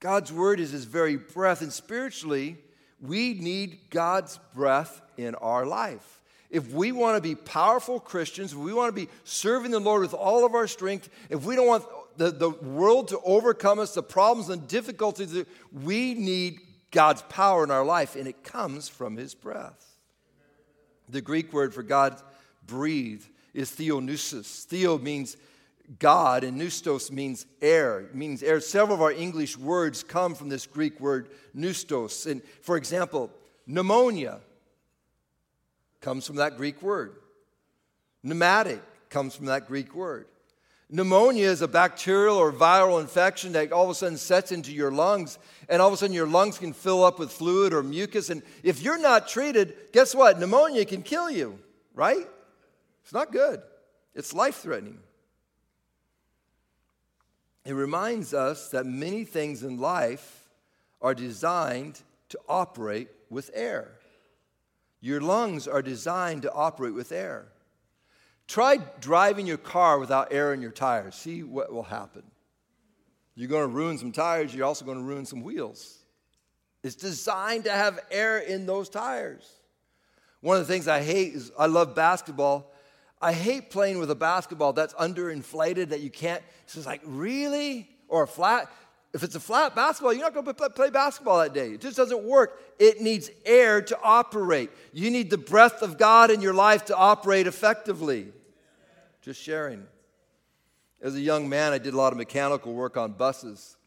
God's 0.03 0.33
word 0.33 0.59
is 0.59 0.71
his 0.71 0.83
very 0.83 1.15
breath, 1.15 1.61
and 1.61 1.71
spiritually, 1.71 2.57
we 2.99 3.35
need 3.35 3.89
God's 3.89 4.37
breath 4.53 5.01
in 5.15 5.33
our 5.35 5.65
life. 5.65 6.21
If 6.49 6.73
we 6.73 6.91
want 6.91 7.15
to 7.15 7.21
be 7.21 7.35
powerful 7.35 8.01
Christians, 8.01 8.51
if 8.51 8.57
we 8.57 8.73
want 8.73 8.93
to 8.93 9.01
be 9.01 9.09
serving 9.23 9.71
the 9.71 9.79
Lord 9.79 10.01
with 10.01 10.13
all 10.13 10.45
of 10.45 10.55
our 10.55 10.67
strength, 10.67 11.07
if 11.29 11.45
we 11.45 11.55
don't 11.55 11.67
want 11.67 11.85
the, 12.17 12.31
the 12.31 12.49
world 12.49 13.07
to 13.07 13.19
overcome 13.23 13.79
us, 13.79 13.93
the 13.93 14.03
problems 14.03 14.49
and 14.49 14.67
difficulties, 14.67 15.45
we 15.71 16.15
need 16.15 16.59
God's 16.91 17.21
power 17.23 17.63
in 17.63 17.71
our 17.71 17.85
life, 17.85 18.17
and 18.17 18.27
it 18.27 18.43
comes 18.43 18.89
from 18.89 19.15
His 19.15 19.33
breath. 19.33 19.97
The 21.07 21.21
Greek 21.21 21.53
word 21.53 21.73
for 21.73 21.81
God 21.81 22.21
breathe 22.67 23.23
is 23.53 23.71
theopneustos. 23.71 24.65
Theo 24.65 24.97
means 24.97 25.37
God, 25.99 26.43
and 26.43 26.57
pneustos 26.57 27.11
means 27.11 27.45
air. 27.61 28.09
Means 28.13 28.41
air. 28.41 28.59
Several 28.59 28.95
of 28.95 29.01
our 29.01 29.11
English 29.11 29.57
words 29.57 30.03
come 30.03 30.33
from 30.33 30.49
this 30.49 30.65
Greek 30.65 30.99
word 30.99 31.29
pneustos. 31.53 32.25
And 32.25 32.41
for 32.61 32.77
example, 32.77 33.29
pneumonia 33.67 34.39
comes 36.01 36.25
from 36.25 36.37
that 36.37 36.57
Greek 36.57 36.81
word. 36.81 37.15
Pneumatic 38.23 38.81
comes 39.09 39.35
from 39.35 39.47
that 39.47 39.67
Greek 39.67 39.93
word. 39.93 40.27
Pneumonia 40.89 41.47
is 41.47 41.61
a 41.61 41.67
bacterial 41.67 42.37
or 42.37 42.51
viral 42.51 43.01
infection 43.01 43.53
that 43.53 43.71
all 43.71 43.85
of 43.85 43.89
a 43.89 43.95
sudden 43.95 44.17
sets 44.17 44.51
into 44.51 44.71
your 44.71 44.91
lungs, 44.91 45.39
and 45.67 45.81
all 45.81 45.87
of 45.87 45.93
a 45.93 45.97
sudden 45.97 46.13
your 46.13 46.27
lungs 46.27 46.59
can 46.59 46.71
fill 46.71 47.03
up 47.03 47.17
with 47.17 47.31
fluid 47.31 47.73
or 47.73 47.81
mucus. 47.81 48.29
And 48.29 48.43
if 48.61 48.81
you're 48.81 48.99
not 48.99 49.27
treated, 49.27 49.75
guess 49.91 50.13
what? 50.13 50.39
Pneumonia 50.39 50.85
can 50.85 51.01
kill 51.01 51.31
you, 51.31 51.57
right? 51.95 52.27
It's 53.03 53.13
not 53.13 53.31
good, 53.31 53.61
it's 54.13 54.33
life 54.33 54.57
threatening. 54.57 54.99
It 57.65 57.73
reminds 57.73 58.33
us 58.33 58.69
that 58.69 58.85
many 58.85 59.23
things 59.23 59.63
in 59.63 59.79
life 59.79 60.49
are 61.01 61.13
designed 61.13 62.01
to 62.29 62.39
operate 62.47 63.09
with 63.29 63.49
air. 63.53 63.91
Your 64.99 65.21
lungs 65.21 65.67
are 65.67 65.81
designed 65.81 66.43
to 66.43 66.51
operate 66.51 66.93
with 66.93 67.11
air. 67.11 67.47
Try 68.47 68.77
driving 68.99 69.47
your 69.47 69.57
car 69.57 69.99
without 69.99 70.33
air 70.33 70.53
in 70.53 70.61
your 70.61 70.71
tires. 70.71 71.15
See 71.15 71.43
what 71.43 71.71
will 71.73 71.83
happen. 71.83 72.23
You're 73.35 73.49
going 73.49 73.69
to 73.69 73.75
ruin 73.75 73.97
some 73.97 74.11
tires, 74.11 74.53
you're 74.53 74.65
also 74.65 74.85
going 74.85 74.97
to 74.97 75.03
ruin 75.03 75.25
some 75.25 75.41
wheels. 75.41 75.99
It's 76.83 76.95
designed 76.95 77.63
to 77.63 77.71
have 77.71 77.99
air 78.11 78.39
in 78.39 78.65
those 78.65 78.89
tires. 78.89 79.49
One 80.41 80.57
of 80.57 80.67
the 80.67 80.73
things 80.73 80.87
I 80.87 81.01
hate 81.01 81.33
is 81.33 81.51
I 81.57 81.67
love 81.67 81.95
basketball, 81.95 82.72
I 83.23 83.31
hate 83.31 83.69
playing 83.69 83.99
with 83.99 84.11
a 84.11 84.15
basketball 84.15 84.73
that's 84.73 84.93
underinflated 84.95 85.89
that 85.89 86.01
you 86.01 86.09
can't. 86.09 86.43
It's 86.65 86.73
just 86.73 86.85
like, 86.85 87.01
really? 87.05 87.89
Or 88.09 88.23
a 88.23 88.27
flat. 88.27 88.69
If 89.13 89.23
it's 89.23 89.35
a 89.35 89.39
flat 89.39 89.75
basketball, 89.75 90.11
you're 90.11 90.23
not 90.23 90.33
going 90.33 90.45
to 90.45 90.69
play 90.69 90.89
basketball 90.89 91.39
that 91.39 91.53
day. 91.53 91.69
It 91.71 91.79
just 91.79 91.95
doesn't 91.95 92.21
work. 92.25 92.61
It 92.79 92.99
needs 92.99 93.29
air 93.45 93.81
to 93.81 93.97
operate. 94.03 94.71
You 94.91 95.09
need 95.09 95.29
the 95.29 95.37
breath 95.37 95.81
of 95.81 95.97
God 95.97 96.31
in 96.31 96.41
your 96.41 96.53
life 96.53 96.83
to 96.85 96.97
operate 96.97 97.47
effectively. 97.47 98.27
Just 99.21 99.41
sharing. 99.41 99.85
As 101.01 101.15
a 101.15 101.21
young 101.21 101.47
man, 101.47 101.71
I 101.71 101.77
did 101.77 101.93
a 101.93 101.97
lot 101.97 102.11
of 102.11 102.17
mechanical 102.17 102.73
work 102.73 102.97
on 102.97 103.13
buses 103.13 103.77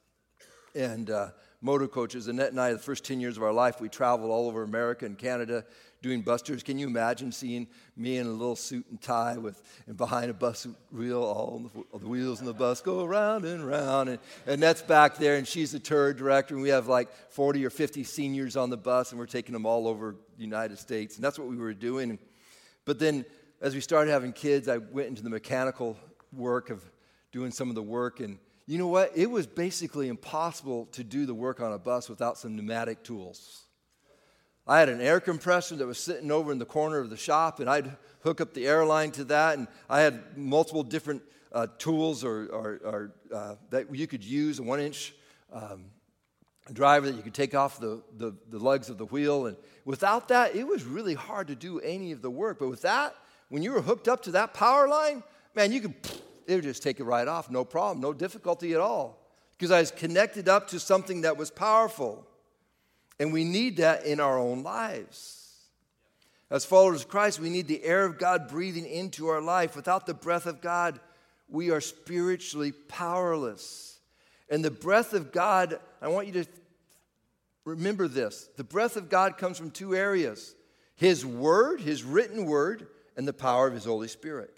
and 0.75 1.11
uh, 1.11 1.29
motor 1.61 1.89
coaches. 1.89 2.29
Annette 2.29 2.53
and 2.53 2.61
I, 2.61 2.73
the 2.73 2.79
first 2.79 3.05
10 3.05 3.21
years 3.21 3.37
of 3.37 3.43
our 3.43 3.53
life, 3.53 3.83
we 3.83 3.91
traveled 3.91 4.31
all 4.31 4.49
over 4.49 4.63
America 4.63 5.05
and 5.05 5.19
Canada 5.19 5.67
doing 6.03 6.23
busters. 6.23 6.63
Can 6.63 6.79
you 6.79 6.87
imagine 6.87 7.33
seeing 7.33 7.67
me 7.97 8.19
in 8.19 8.27
a 8.27 8.31
little 8.31 8.57
suit 8.57 8.87
and 8.91 9.01
tie 9.01 9.39
with 9.39 9.63
and 9.87 9.97
behind 9.97 10.31
a 10.31 10.35
bus 10.35 10.67
wheel, 10.93 11.23
all 11.23 11.71
the, 11.75 11.81
all 11.93 11.99
the 11.99 12.07
wheels 12.07 12.41
in 12.41 12.47
the 12.47 12.55
bus 12.55 12.81
go 12.81 13.05
around 13.05 13.45
and 13.45 13.63
around, 13.63 14.09
and, 14.09 14.19
and 14.47 14.63
that's 14.63 14.83
back 14.83 15.17
there, 15.17 15.37
and 15.37 15.47
she's 15.47 15.73
the 15.73 15.79
tour 15.79 16.13
director, 16.13 16.55
and 16.55 16.63
we 16.63 16.69
have 16.69 16.87
like 16.87 17.13
40 17.31 17.65
or 17.65 17.71
50 17.71 18.05
seniors 18.05 18.57
on 18.57 18.71
the 18.71 18.77
bus, 18.77 19.11
and 19.11 19.19
we're 19.19 19.27
taking 19.27 19.53
them 19.53 19.67
all 19.67 19.89
over 19.89 20.17
the 20.37 20.43
United 20.43 20.79
States, 20.79 21.17
and 21.17 21.25
that's 21.25 21.39
what 21.39 21.49
we 21.49 21.57
were 21.57 21.75
doing. 21.75 22.19
But 22.85 22.99
then, 22.99 23.25
as 23.61 23.75
we 23.75 23.81
started 23.81 24.11
having 24.11 24.33
kids, 24.33 24.69
I 24.69 24.79
went 24.79 25.09
into 25.09 25.23
the 25.23 25.31
mechanical 25.31 25.97
work 26.33 26.71
of 26.71 26.85
doing 27.33 27.51
some 27.51 27.69
of 27.69 27.75
the 27.75 27.83
work, 27.83 28.21
and 28.21 28.39
you 28.67 28.79
know 28.79 28.89
what? 28.89 29.13
It 29.17 29.31
was 29.31 29.47
basically 29.47 30.09
impossible 30.09 30.87
to 30.87 31.05
do 31.05 31.25
the 31.25 31.35
work 31.35 31.61
on 31.61 31.73
a 31.73 31.79
bus 31.79 32.09
without 32.09 32.37
some 32.37 32.57
pneumatic 32.57 33.05
tools. 33.05 33.66
I 34.67 34.81
had 34.81 34.89
an 34.89 35.01
air 35.01 35.21
compressor 35.21 35.77
that 35.77 35.87
was 35.87 35.99
sitting 35.99 36.31
over 36.33 36.51
in 36.51 36.59
the 36.59 36.65
corner 36.65 36.99
of 36.99 37.09
the 37.09 37.17
shop, 37.17 37.61
and 37.61 37.71
I'd 37.71 37.97
hook 38.21 38.41
up 38.41 38.53
the 38.53 38.67
air 38.67 38.85
line 38.85 39.13
to 39.13 39.25
that. 39.25 39.57
And 39.59 39.69
I 39.89 40.01
had 40.01 40.37
multiple 40.37 40.83
different 40.83 41.23
uh, 41.53 41.69
tools 41.79 42.25
or, 42.25 42.47
or, 42.47 42.81
or 42.85 43.13
uh, 43.33 43.55
that 43.71 43.95
you 43.95 44.07
could 44.09 44.25
use 44.25 44.59
a 44.59 44.65
one 44.65 44.81
inch 44.81 45.15
um, 45.53 45.85
driver 46.73 47.07
that 47.07 47.17
you 47.17 47.23
could 47.23 47.35
take 47.35 47.55
off 47.55 47.79
the, 47.79 48.03
the, 48.17 48.35
the 48.51 48.59
legs 48.59 48.91
of 48.91 48.99
the 48.99 49.07
wheel. 49.07 49.47
And 49.47 49.57
without 49.85 50.29
that, 50.29 50.57
it 50.57 50.67
was 50.67 50.85
really 50.85 51.15
hard 51.15 51.47
to 51.47 51.55
do 51.55 51.79
any 51.81 52.11
of 52.11 52.21
the 52.21 52.31
work. 52.31 52.59
But 52.59 52.69
with 52.69 52.83
that, 52.83 53.15
when 53.49 53.63
you 53.63 53.73
were 53.73 53.81
hooked 53.81 54.09
up 54.09 54.23
to 54.25 54.33
that 54.33 54.53
power 54.53 54.89
line, 54.89 55.23
man, 55.55 55.71
you 55.71 55.81
could, 55.83 55.95
it 56.49 56.57
would 56.57 56.65
just 56.65 56.83
take 56.83 56.99
it 56.99 57.05
right 57.05 57.29
off, 57.29 57.51
no 57.51 57.65
problem, 57.65 58.01
no 58.01 58.13
difficulty 58.13 58.75
at 58.75 58.81
all. 58.81 59.23
Because 59.57 59.71
I 59.71 59.79
was 59.79 59.93
connected 59.93 60.49
up 60.49 60.69
to 60.69 60.81
something 60.81 61.21
that 61.21 61.37
was 61.37 61.51
powerful. 61.51 62.27
And 63.19 63.33
we 63.33 63.45
need 63.45 63.79
that 63.79 64.05
in 64.05 64.21
our 64.21 64.39
own 64.39 64.63
lives. 64.63 65.47
As 66.51 66.65
followers 66.65 67.03
of 67.03 67.09
Christ, 67.09 67.41
we 67.41 67.51
need 67.51 67.67
the 67.67 67.83
air 67.83 68.05
of 68.05 68.19
God 68.19 68.49
breathing 68.49 68.87
into 68.87 69.29
our 69.29 69.41
life. 69.41 69.75
Without 69.75 70.07
the 70.07 70.15
breath 70.15 70.47
of 70.47 70.61
God, 70.61 71.01
we 71.49 71.71
are 71.71 71.81
spiritually 71.81 72.73
powerless. 72.73 73.99
And 74.49 74.65
the 74.65 74.71
breath 74.71 75.13
of 75.13 75.33
God, 75.33 75.81
I 76.01 76.09
want 76.09 76.29
you 76.29 76.33
to 76.35 76.47
remember 77.65 78.07
this 78.07 78.49
the 78.57 78.65
breath 78.65 78.97
of 78.97 79.09
God 79.09 79.39
comes 79.39 79.59
from 79.59 79.71
two 79.71 79.95
areas 79.95 80.55
His 80.95 81.27
Word, 81.27 81.81
His 81.81 82.05
written 82.05 82.47
Word, 82.47 82.87
and 83.17 83.27
the 83.27 83.33
power 83.33 83.67
of 83.67 83.75
His 83.75 83.85
Holy 83.85 84.09
Spirit. 84.09 84.53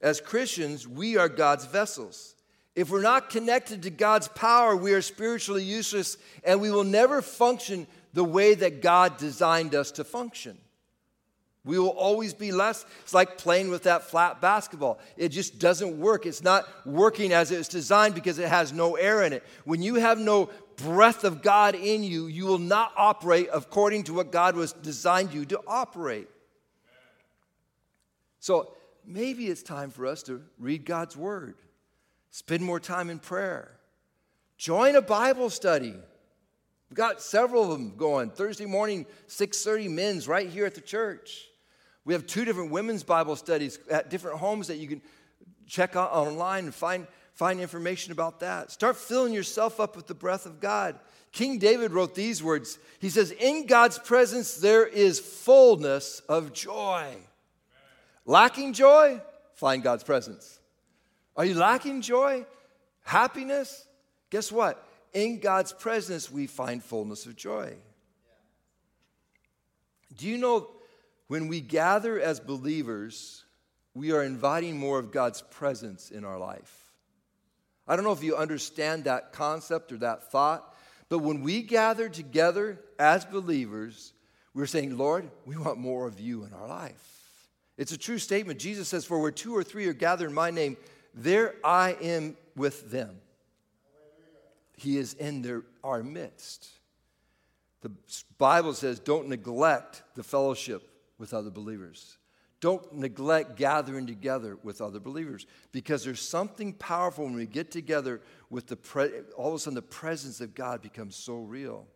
As 0.00 0.20
Christians, 0.20 0.88
we 0.88 1.16
are 1.16 1.28
God's 1.28 1.66
vessels. 1.66 2.34
If 2.74 2.90
we're 2.90 3.02
not 3.02 3.30
connected 3.30 3.82
to 3.82 3.90
God's 3.90 4.28
power, 4.28 4.74
we 4.74 4.94
are 4.94 5.02
spiritually 5.02 5.64
useless 5.64 6.16
and 6.42 6.60
we 6.60 6.70
will 6.70 6.84
never 6.84 7.20
function 7.20 7.86
the 8.14 8.24
way 8.24 8.54
that 8.54 8.82
God 8.82 9.18
designed 9.18 9.74
us 9.74 9.90
to 9.92 10.04
function. 10.04 10.56
We 11.64 11.78
will 11.78 11.90
always 11.90 12.34
be 12.34 12.50
less. 12.50 12.84
It's 13.02 13.14
like 13.14 13.38
playing 13.38 13.70
with 13.70 13.84
that 13.84 14.02
flat 14.02 14.40
basketball. 14.40 14.98
It 15.16 15.28
just 15.28 15.60
doesn't 15.60 16.00
work. 16.00 16.26
It's 16.26 16.42
not 16.42 16.66
working 16.84 17.32
as 17.32 17.52
it's 17.52 17.68
designed 17.68 18.14
because 18.14 18.38
it 18.38 18.48
has 18.48 18.72
no 18.72 18.96
air 18.96 19.22
in 19.22 19.32
it. 19.32 19.44
When 19.64 19.80
you 19.80 19.96
have 19.96 20.18
no 20.18 20.50
breath 20.76 21.22
of 21.22 21.40
God 21.40 21.76
in 21.76 22.02
you, 22.02 22.26
you 22.26 22.46
will 22.46 22.58
not 22.58 22.92
operate 22.96 23.48
according 23.52 24.04
to 24.04 24.14
what 24.14 24.32
God 24.32 24.56
was 24.56 24.72
designed 24.72 25.32
you 25.32 25.44
to 25.46 25.60
operate. 25.68 26.28
So 28.40 28.74
maybe 29.06 29.46
it's 29.46 29.62
time 29.62 29.90
for 29.90 30.06
us 30.06 30.24
to 30.24 30.42
read 30.58 30.84
God's 30.84 31.16
word, 31.16 31.54
spend 32.32 32.64
more 32.64 32.80
time 32.80 33.08
in 33.08 33.20
prayer, 33.20 33.70
join 34.56 34.96
a 34.96 35.02
Bible 35.02 35.50
study. 35.50 35.94
We've 36.90 36.96
got 36.96 37.22
several 37.22 37.62
of 37.62 37.70
them 37.70 37.96
going. 37.96 38.30
Thursday 38.30 38.66
morning, 38.66 39.06
6:30 39.28 39.88
men's 39.88 40.26
right 40.26 40.48
here 40.48 40.66
at 40.66 40.74
the 40.74 40.80
church. 40.80 41.48
We 42.04 42.14
have 42.14 42.26
two 42.26 42.44
different 42.44 42.72
women's 42.72 43.04
Bible 43.04 43.36
studies 43.36 43.78
at 43.88 44.10
different 44.10 44.38
homes 44.38 44.66
that 44.66 44.76
you 44.76 44.88
can 44.88 45.02
check 45.66 45.94
out 45.94 46.10
online 46.12 46.64
and 46.64 46.74
find, 46.74 47.06
find 47.34 47.60
information 47.60 48.12
about 48.12 48.40
that. 48.40 48.72
Start 48.72 48.96
filling 48.96 49.32
yourself 49.32 49.78
up 49.78 49.94
with 49.94 50.06
the 50.06 50.14
breath 50.14 50.44
of 50.44 50.60
God. 50.60 50.98
King 51.30 51.58
David 51.58 51.92
wrote 51.92 52.14
these 52.14 52.42
words. 52.42 52.78
He 52.98 53.08
says, 53.08 53.30
In 53.30 53.66
God's 53.66 53.98
presence 53.98 54.56
there 54.56 54.84
is 54.84 55.20
fullness 55.20 56.20
of 56.28 56.52
joy. 56.52 57.14
Lacking 58.26 58.72
joy? 58.72 59.20
Find 59.54 59.82
God's 59.82 60.04
presence. 60.04 60.58
Are 61.36 61.44
you 61.44 61.54
lacking 61.54 62.02
joy? 62.02 62.46
Happiness? 63.02 63.86
Guess 64.30 64.52
what? 64.52 64.86
In 65.12 65.40
God's 65.40 65.72
presence, 65.72 66.30
we 66.30 66.46
find 66.46 66.82
fullness 66.82 67.26
of 67.26 67.36
joy. 67.36 67.74
Do 70.16 70.26
you 70.26 70.38
know 70.38 70.68
when 71.32 71.48
we 71.48 71.60
gather 71.60 72.20
as 72.20 72.40
believers, 72.40 73.44
we 73.94 74.12
are 74.12 74.22
inviting 74.22 74.78
more 74.78 74.98
of 74.98 75.10
God's 75.10 75.40
presence 75.40 76.10
in 76.10 76.24
our 76.26 76.38
life. 76.38 76.92
I 77.88 77.96
don't 77.96 78.04
know 78.04 78.12
if 78.12 78.22
you 78.22 78.36
understand 78.36 79.04
that 79.04 79.32
concept 79.32 79.92
or 79.92 79.96
that 79.98 80.30
thought, 80.30 80.74
but 81.08 81.20
when 81.20 81.42
we 81.42 81.62
gather 81.62 82.08
together 82.08 82.78
as 82.98 83.24
believers, 83.24 84.12
we're 84.54 84.66
saying, 84.66 84.98
Lord, 84.98 85.30
we 85.46 85.56
want 85.56 85.78
more 85.78 86.06
of 86.06 86.20
you 86.20 86.44
in 86.44 86.52
our 86.52 86.68
life. 86.68 87.22
It's 87.78 87.92
a 87.92 87.98
true 87.98 88.18
statement. 88.18 88.60
Jesus 88.60 88.88
says, 88.88 89.04
For 89.04 89.18
where 89.18 89.30
two 89.30 89.56
or 89.56 89.64
three 89.64 89.86
are 89.86 89.94
gathered 89.94 90.28
in 90.28 90.34
my 90.34 90.50
name, 90.50 90.76
there 91.14 91.54
I 91.64 91.96
am 92.00 92.36
with 92.56 92.90
them. 92.90 93.16
He 94.76 94.98
is 94.98 95.14
in 95.14 95.42
their, 95.42 95.62
our 95.84 96.02
midst. 96.02 96.68
The 97.82 97.92
Bible 98.38 98.74
says, 98.74 98.98
Don't 98.98 99.28
neglect 99.28 100.02
the 100.14 100.22
fellowship 100.22 100.88
with 101.18 101.34
other 101.34 101.50
believers. 101.50 102.18
Don't 102.60 102.94
neglect 102.94 103.56
gathering 103.56 104.06
together 104.06 104.56
with 104.62 104.80
other 104.80 105.00
believers 105.00 105.46
because 105.72 106.04
there's 106.04 106.22
something 106.22 106.72
powerful 106.74 107.24
when 107.24 107.34
we 107.34 107.44
get 107.44 107.72
together 107.72 108.20
with 108.50 108.68
the 108.68 108.76
pre- 108.76 109.10
all 109.36 109.48
of 109.48 109.54
a 109.54 109.58
sudden 109.58 109.74
the 109.74 109.82
presence 109.82 110.40
of 110.40 110.54
God 110.54 110.80
becomes 110.80 111.16
so 111.16 111.38
real. 111.38 111.88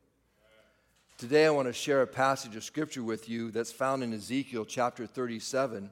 Today 1.19 1.47
I 1.47 1.51
want 1.51 1.69
to 1.69 1.73
share 1.73 2.03
a 2.03 2.07
passage 2.07 2.57
of 2.57 2.65
scripture 2.65 3.05
with 3.05 3.29
you 3.29 3.53
that's 3.53 3.71
found 3.71 4.03
in 4.03 4.13
Ezekiel 4.13 4.65
chapter 4.65 5.07
37. 5.07 5.89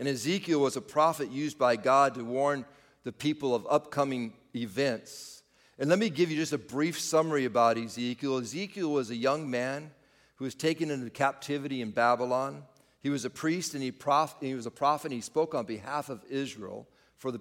And 0.00 0.08
Ezekiel 0.08 0.60
was 0.60 0.76
a 0.76 0.80
prophet 0.80 1.30
used 1.30 1.58
by 1.58 1.76
God 1.76 2.14
to 2.14 2.24
warn 2.24 2.64
the 3.04 3.12
people 3.12 3.54
of 3.54 3.66
upcoming 3.68 4.32
events. 4.56 5.42
And 5.78 5.90
let 5.90 5.98
me 5.98 6.08
give 6.08 6.30
you 6.30 6.38
just 6.38 6.54
a 6.54 6.58
brief 6.58 6.98
summary 6.98 7.44
about 7.44 7.76
Ezekiel. 7.76 8.38
Ezekiel 8.38 8.90
was 8.90 9.10
a 9.10 9.14
young 9.14 9.50
man 9.50 9.90
who 10.36 10.46
was 10.46 10.54
taken 10.54 10.90
into 10.90 11.10
captivity 11.10 11.82
in 11.82 11.90
Babylon. 11.90 12.62
He 13.00 13.10
was 13.10 13.26
a 13.26 13.30
priest 13.30 13.74
and 13.74 13.82
he, 13.82 13.92
prof- 13.92 14.36
he 14.40 14.54
was 14.54 14.64
a 14.64 14.70
prophet 14.70 15.08
and 15.08 15.14
he 15.16 15.20
spoke 15.20 15.54
on 15.54 15.66
behalf 15.66 16.08
of 16.08 16.24
Israel 16.30 16.88
for, 17.18 17.30
the, 17.30 17.40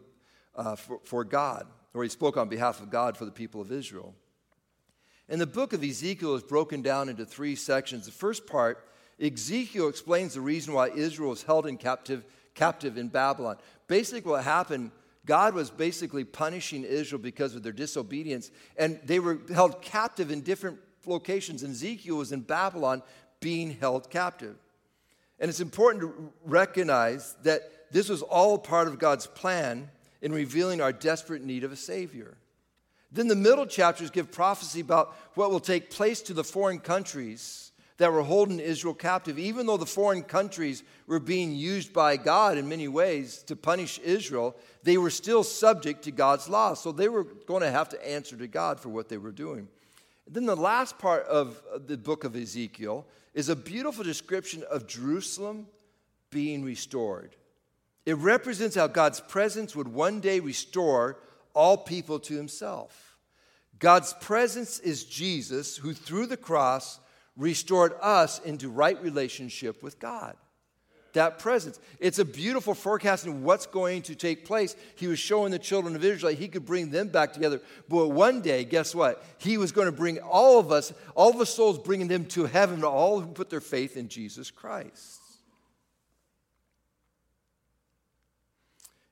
uh, 0.53 0.75
for, 0.75 0.99
for 1.05 1.23
God, 1.23 1.65
or 1.93 2.03
he 2.03 2.09
spoke 2.09 2.35
on 2.35 2.49
behalf 2.49 2.81
of 2.81 2.89
God 2.89 3.15
for 3.15 3.23
the 3.23 3.31
people 3.31 3.61
of 3.61 3.71
Israel. 3.71 4.13
And 5.29 5.39
the 5.39 5.47
book 5.47 5.71
of 5.71 5.81
Ezekiel 5.81 6.35
is 6.35 6.43
broken 6.43 6.81
down 6.81 7.07
into 7.07 7.23
three 7.23 7.55
sections. 7.55 8.05
The 8.05 8.11
first 8.11 8.45
part, 8.45 8.85
Ezekiel 9.17 9.87
explains 9.87 10.33
the 10.33 10.41
reason 10.41 10.73
why 10.73 10.89
Israel 10.89 11.29
was 11.29 11.43
held 11.43 11.65
in 11.65 11.77
captive, 11.77 12.25
captive 12.59 12.97
in 12.97 13.07
Babylon. 13.07 13.55
Basically, 13.87 14.29
what 14.29 14.43
happened, 14.43 14.91
God 15.25 15.53
was 15.53 15.69
basically 15.69 16.25
punishing 16.25 16.83
Israel 16.83 17.21
because 17.21 17.55
of 17.55 17.63
their 17.63 17.71
disobedience, 17.71 18.51
and 18.75 18.99
they 19.05 19.19
were 19.19 19.39
held 19.53 19.81
captive 19.81 20.29
in 20.29 20.41
different 20.41 20.77
locations. 21.05 21.63
And 21.63 21.71
Ezekiel 21.71 22.17
was 22.17 22.33
in 22.33 22.41
Babylon 22.41 23.01
being 23.39 23.77
held 23.79 24.09
captive. 24.09 24.57
And 25.39 25.47
it's 25.47 25.61
important 25.61 26.01
to 26.01 26.33
recognize 26.43 27.37
that 27.43 27.61
this 27.91 28.09
was 28.09 28.21
all 28.21 28.57
part 28.57 28.89
of 28.89 28.99
God's 28.99 29.25
plan 29.25 29.89
in 30.21 30.33
revealing 30.33 30.81
our 30.81 30.91
desperate 30.91 31.43
need 31.43 31.63
of 31.63 31.71
a 31.71 31.77
Savior. 31.77 32.35
Then 33.09 33.29
the 33.29 33.35
middle 33.35 33.65
chapters 33.65 34.09
give 34.11 34.31
prophecy 34.31 34.81
about 34.81 35.15
what 35.35 35.49
will 35.49 35.61
take 35.61 35.89
place 35.89 36.21
to 36.23 36.33
the 36.33 36.43
foreign 36.43 36.79
countries 36.79 37.68
that 37.99 38.11
were 38.11 38.23
holding 38.23 38.59
Israel 38.59 38.93
captive. 38.93 39.37
Even 39.37 39.67
though 39.67 39.77
the 39.77 39.85
foreign 39.85 40.23
countries 40.23 40.83
were 41.05 41.19
being 41.19 41.53
used 41.53 41.93
by 41.93 42.17
God 42.17 42.57
in 42.57 42.67
many 42.67 42.87
ways 42.87 43.43
to 43.43 43.55
punish 43.55 43.99
Israel, 43.99 44.55
they 44.83 44.97
were 44.97 45.09
still 45.09 45.43
subject 45.43 46.03
to 46.05 46.11
God's 46.11 46.49
law. 46.49 46.73
So 46.73 46.91
they 46.91 47.09
were 47.09 47.25
going 47.25 47.61
to 47.61 47.69
have 47.69 47.89
to 47.89 48.09
answer 48.09 48.35
to 48.37 48.47
God 48.47 48.79
for 48.79 48.89
what 48.89 49.09
they 49.09 49.17
were 49.17 49.33
doing. 49.33 49.67
Then 50.27 50.45
the 50.45 50.55
last 50.55 50.97
part 50.97 51.25
of 51.25 51.61
the 51.87 51.97
book 51.97 52.23
of 52.23 52.35
Ezekiel 52.35 53.05
is 53.33 53.49
a 53.49 53.55
beautiful 53.55 54.03
description 54.03 54.63
of 54.71 54.87
Jerusalem 54.87 55.67
being 56.29 56.63
restored. 56.63 57.35
It 58.05 58.15
represents 58.15 58.75
how 58.75 58.87
God's 58.87 59.19
presence 59.19 59.75
would 59.75 59.89
one 59.89 60.21
day 60.21 60.39
restore 60.39 61.17
all 61.53 61.75
people 61.75 62.19
to 62.19 62.35
himself. 62.35 63.17
God's 63.77 64.13
presence 64.13 64.79
is 64.79 65.03
Jesus, 65.03 65.75
who 65.75 65.93
through 65.93 66.27
the 66.27 66.37
cross 66.37 66.99
restored 67.39 67.93
us 68.01 68.37
into 68.39 68.69
right 68.69 69.01
relationship 69.01 69.81
with 69.81 69.97
God 69.97 70.35
that 71.13 71.39
presence. 71.39 71.79
It's 71.99 72.19
a 72.19 72.25
beautiful 72.25 72.73
forecasting 72.73 73.33
of 73.33 73.43
what's 73.43 73.65
going 73.65 74.03
to 74.03 74.15
take 74.15 74.45
place. 74.45 74.75
He 74.95 75.07
was 75.07 75.19
showing 75.19 75.51
the 75.51 75.59
children 75.59 75.95
of 75.95 76.03
Israel 76.03 76.33
he 76.33 76.47
could 76.47 76.65
bring 76.65 76.89
them 76.89 77.07
back 77.07 77.33
together. 77.33 77.61
But 77.87 78.07
one 78.09 78.41
day, 78.41 78.63
guess 78.63 78.93
what? 78.93 79.23
He 79.37 79.57
was 79.57 79.71
going 79.71 79.87
to 79.87 79.91
bring 79.91 80.19
all 80.19 80.59
of 80.59 80.71
us, 80.71 80.93
all 81.15 81.31
of 81.31 81.37
the 81.37 81.45
souls, 81.45 81.79
bringing 81.79 82.07
them 82.07 82.25
to 82.25 82.45
heaven, 82.45 82.83
all 82.83 83.19
who 83.19 83.31
put 83.31 83.49
their 83.49 83.61
faith 83.61 83.97
in 83.97 84.07
Jesus 84.07 84.51
Christ. 84.51 85.19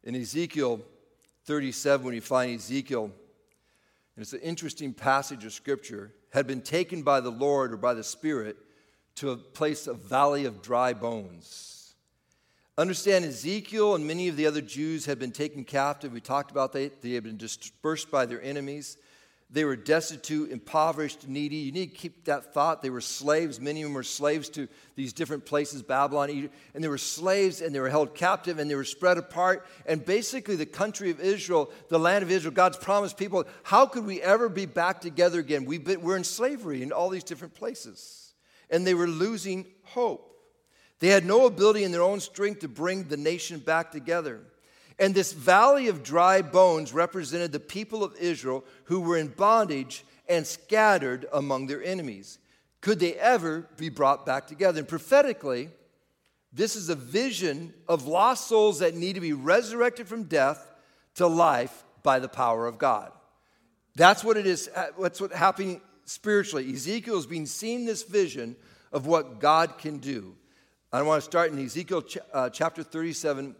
In 0.03 0.15
Ezekiel 0.15 0.81
37, 1.45 2.05
when 2.05 2.15
you 2.15 2.21
find 2.21 2.55
Ezekiel, 2.55 3.05
and 3.05 4.23
it's 4.23 4.33
an 4.33 4.39
interesting 4.39 4.93
passage 4.93 5.43
of 5.43 5.51
scripture, 5.51 6.13
had 6.31 6.47
been 6.47 6.61
taken 6.61 7.03
by 7.03 7.19
the 7.19 7.31
Lord 7.31 7.73
or 7.73 7.77
by 7.77 7.93
the 7.93 8.03
Spirit 8.03 8.57
to 9.15 9.31
a 9.31 9.37
place 9.37 9.87
of 9.87 9.99
valley 10.01 10.45
of 10.45 10.61
dry 10.61 10.93
bones. 10.93 11.95
Understand 12.77 13.25
Ezekiel 13.25 13.95
and 13.95 14.05
many 14.05 14.27
of 14.27 14.35
the 14.35 14.45
other 14.45 14.61
Jews 14.61 15.07
had 15.07 15.17
been 15.17 15.31
taken 15.31 15.63
captive. 15.63 16.13
We 16.13 16.21
talked 16.21 16.51
about 16.51 16.73
that. 16.73 17.01
They 17.01 17.13
had 17.13 17.23
been 17.23 17.37
dispersed 17.37 18.11
by 18.11 18.27
their 18.27 18.41
enemies. 18.41 18.97
They 19.49 19.63
were 19.63 19.77
destitute, 19.77 20.51
impoverished, 20.51 21.25
needy. 21.29 21.55
You 21.57 21.71
need 21.71 21.91
to 21.91 21.95
keep 21.95 22.25
that 22.25 22.53
thought. 22.53 22.81
They 22.81 22.89
were 22.89 22.99
slaves. 22.99 23.61
Many 23.61 23.81
of 23.81 23.85
them 23.85 23.93
were 23.93 24.03
slaves 24.03 24.49
to 24.49 24.67
these 24.95 25.13
different 25.13 25.45
places, 25.45 25.81
Babylon, 25.81 26.29
Egypt. 26.29 26.53
And 26.73 26.83
they 26.83 26.89
were 26.89 26.97
slaves 26.97 27.61
and 27.61 27.73
they 27.73 27.79
were 27.79 27.89
held 27.89 28.13
captive 28.13 28.59
and 28.59 28.69
they 28.69 28.75
were 28.75 28.83
spread 28.83 29.17
apart. 29.17 29.65
And 29.85 30.03
basically, 30.03 30.57
the 30.57 30.65
country 30.65 31.11
of 31.11 31.21
Israel, 31.21 31.71
the 31.87 31.97
land 31.97 32.23
of 32.23 32.31
Israel, 32.31 32.53
God's 32.53 32.77
promised 32.77 33.15
people, 33.15 33.45
how 33.63 33.85
could 33.85 34.05
we 34.05 34.21
ever 34.21 34.49
be 34.49 34.65
back 34.65 34.99
together 34.99 35.39
again? 35.39 35.63
We've 35.63 35.85
been, 35.85 36.01
we're 36.01 36.17
in 36.17 36.25
slavery 36.25 36.83
in 36.83 36.91
all 36.91 37.09
these 37.09 37.23
different 37.23 37.53
places. 37.53 38.33
And 38.69 38.85
they 38.85 38.95
were 38.95 39.07
losing 39.07 39.65
hope. 39.83 40.25
They 40.99 41.07
had 41.07 41.25
no 41.25 41.45
ability 41.45 41.85
in 41.85 41.93
their 41.93 42.01
own 42.01 42.19
strength 42.19 42.61
to 42.61 42.67
bring 42.67 43.03
the 43.03 43.17
nation 43.17 43.59
back 43.59 43.91
together. 43.91 44.41
And 44.99 45.13
this 45.13 45.33
valley 45.33 45.87
of 45.87 46.03
dry 46.03 46.41
bones 46.41 46.93
represented 46.93 47.51
the 47.51 47.59
people 47.59 48.03
of 48.03 48.15
Israel 48.15 48.65
who 48.85 49.01
were 49.01 49.17
in 49.17 49.27
bondage 49.27 50.03
and 50.27 50.45
scattered 50.45 51.25
among 51.31 51.67
their 51.67 51.83
enemies. 51.83 52.39
Could 52.81 52.99
they 52.99 53.13
ever 53.13 53.67
be 53.77 53.89
brought 53.89 54.25
back 54.25 54.47
together? 54.47 54.79
And 54.79 54.87
prophetically, 54.87 55.69
this 56.51 56.75
is 56.75 56.89
a 56.89 56.95
vision 56.95 57.73
of 57.87 58.07
lost 58.07 58.47
souls 58.47 58.79
that 58.79 58.95
need 58.95 59.13
to 59.13 59.21
be 59.21 59.33
resurrected 59.33 60.07
from 60.07 60.23
death 60.23 60.71
to 61.15 61.27
life 61.27 61.83
by 62.03 62.19
the 62.19 62.29
power 62.29 62.65
of 62.65 62.77
God. 62.77 63.11
That's 63.95 64.23
what 64.23 64.37
it 64.37 64.47
is. 64.47 64.69
What's 64.95 65.19
what 65.19 65.31
happening 65.31 65.81
spiritually. 66.07 66.73
Ezekiel 66.73 67.17
is 67.17 67.25
being 67.25 67.45
seen 67.45 67.85
this 67.85 68.03
vision 68.03 68.55
of 68.91 69.05
what 69.05 69.39
God 69.39 69.77
can 69.77 69.97
do. 69.97 70.35
I 70.91 71.01
want 71.01 71.21
to 71.21 71.25
start 71.25 71.51
in 71.51 71.63
Ezekiel 71.63 72.01
ch- 72.01 72.17
uh, 72.33 72.49
chapter 72.49 72.81
37, 72.81 73.55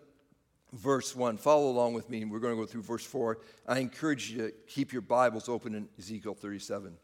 verse 0.74 1.16
1. 1.16 1.38
Follow 1.38 1.70
along 1.70 1.94
with 1.94 2.10
me. 2.10 2.22
and 2.22 2.32
We're 2.32 2.40
going 2.40 2.56
to 2.56 2.62
go 2.62 2.66
through 2.66 2.84
verse 2.84 3.06
4. 3.06 3.38
I 3.68 3.80
encourage 3.80 4.32
you 4.32 4.38
to 4.38 4.52
keep 4.68 4.94
your 4.94 5.02
Bibles 5.02 5.50
open 5.50 5.76
in 5.76 5.88
Ezekiel 5.98 6.34
37. 6.34 6.98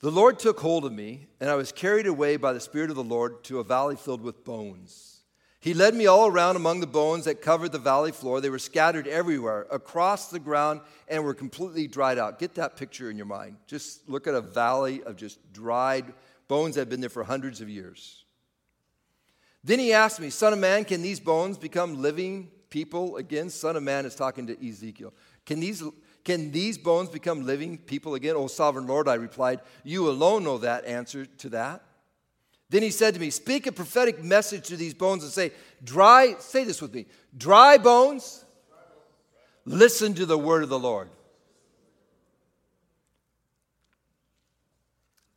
The 0.00 0.10
Lord 0.10 0.38
took 0.38 0.60
hold 0.60 0.86
of 0.86 0.92
me, 0.92 1.26
and 1.40 1.50
I 1.50 1.56
was 1.56 1.72
carried 1.72 2.06
away 2.06 2.38
by 2.38 2.54
the 2.54 2.60
Spirit 2.60 2.88
of 2.88 2.96
the 2.96 3.04
Lord 3.04 3.44
to 3.44 3.58
a 3.58 3.64
valley 3.64 3.96
filled 3.96 4.22
with 4.22 4.44
bones. 4.44 5.20
He 5.60 5.74
led 5.74 5.94
me 5.94 6.06
all 6.06 6.26
around 6.26 6.56
among 6.56 6.80
the 6.80 6.86
bones 6.86 7.26
that 7.26 7.42
covered 7.42 7.72
the 7.72 7.78
valley 7.78 8.12
floor. 8.12 8.40
They 8.40 8.48
were 8.48 8.58
scattered 8.58 9.06
everywhere 9.06 9.66
across 9.70 10.28
the 10.28 10.38
ground 10.38 10.80
and 11.06 11.22
were 11.22 11.34
completely 11.34 11.86
dried 11.86 12.18
out. 12.18 12.38
Get 12.38 12.54
that 12.54 12.76
picture 12.76 13.10
in 13.10 13.18
your 13.18 13.26
mind. 13.26 13.56
Just 13.66 14.08
look 14.08 14.26
at 14.26 14.34
a 14.34 14.40
valley 14.40 15.02
of 15.02 15.16
just 15.16 15.52
dried 15.52 16.14
bones 16.48 16.76
that 16.76 16.80
have 16.80 16.88
been 16.88 17.02
there 17.02 17.10
for 17.10 17.22
hundreds 17.22 17.60
of 17.60 17.68
years. 17.68 18.19
Then 19.62 19.78
he 19.78 19.92
asked 19.92 20.20
me, 20.20 20.30
Son 20.30 20.52
of 20.52 20.58
man, 20.58 20.84
can 20.84 21.02
these 21.02 21.20
bones 21.20 21.58
become 21.58 22.00
living 22.00 22.50
people 22.70 23.16
again? 23.16 23.50
Son 23.50 23.76
of 23.76 23.82
man 23.82 24.06
is 24.06 24.14
talking 24.14 24.46
to 24.46 24.68
Ezekiel. 24.68 25.12
Can 25.44 25.60
these, 25.60 25.82
can 26.24 26.50
these 26.50 26.78
bones 26.78 27.08
become 27.10 27.44
living 27.44 27.76
people 27.76 28.14
again? 28.14 28.36
O 28.36 28.46
sovereign 28.46 28.86
Lord, 28.86 29.08
I 29.08 29.14
replied, 29.14 29.60
You 29.84 30.08
alone 30.08 30.44
know 30.44 30.58
that 30.58 30.84
answer 30.86 31.26
to 31.26 31.48
that. 31.50 31.82
Then 32.70 32.82
he 32.82 32.90
said 32.90 33.14
to 33.14 33.20
me, 33.20 33.30
Speak 33.30 33.66
a 33.66 33.72
prophetic 33.72 34.22
message 34.22 34.68
to 34.68 34.76
these 34.76 34.94
bones 34.94 35.24
and 35.24 35.32
say, 35.32 35.52
Dry, 35.84 36.36
say 36.38 36.64
this 36.64 36.80
with 36.80 36.94
me, 36.94 37.06
dry 37.36 37.76
bones, 37.78 38.44
listen 39.64 40.14
to 40.14 40.24
the 40.24 40.38
word 40.38 40.62
of 40.62 40.68
the 40.68 40.78
Lord. 40.78 41.10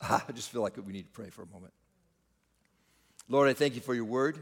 I 0.00 0.22
just 0.32 0.50
feel 0.50 0.62
like 0.62 0.76
we 0.76 0.92
need 0.92 1.06
to 1.06 1.12
pray 1.12 1.30
for 1.30 1.42
a 1.42 1.46
moment. 1.46 1.72
Lord, 3.28 3.48
I 3.48 3.54
thank 3.54 3.74
you 3.74 3.80
for 3.80 3.94
your 3.94 4.04
word. 4.04 4.38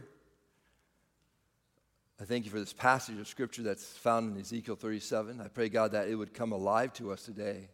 I 2.20 2.24
thank 2.24 2.44
you 2.44 2.50
for 2.50 2.58
this 2.58 2.72
passage 2.72 3.18
of 3.18 3.28
scripture 3.28 3.62
that's 3.62 3.84
found 3.84 4.34
in 4.34 4.40
Ezekiel 4.40 4.76
37. 4.76 5.40
I 5.40 5.48
pray, 5.48 5.68
God, 5.68 5.92
that 5.92 6.08
it 6.08 6.14
would 6.16 6.34
come 6.34 6.52
alive 6.52 6.92
to 6.94 7.12
us 7.12 7.22
today. 7.24 7.68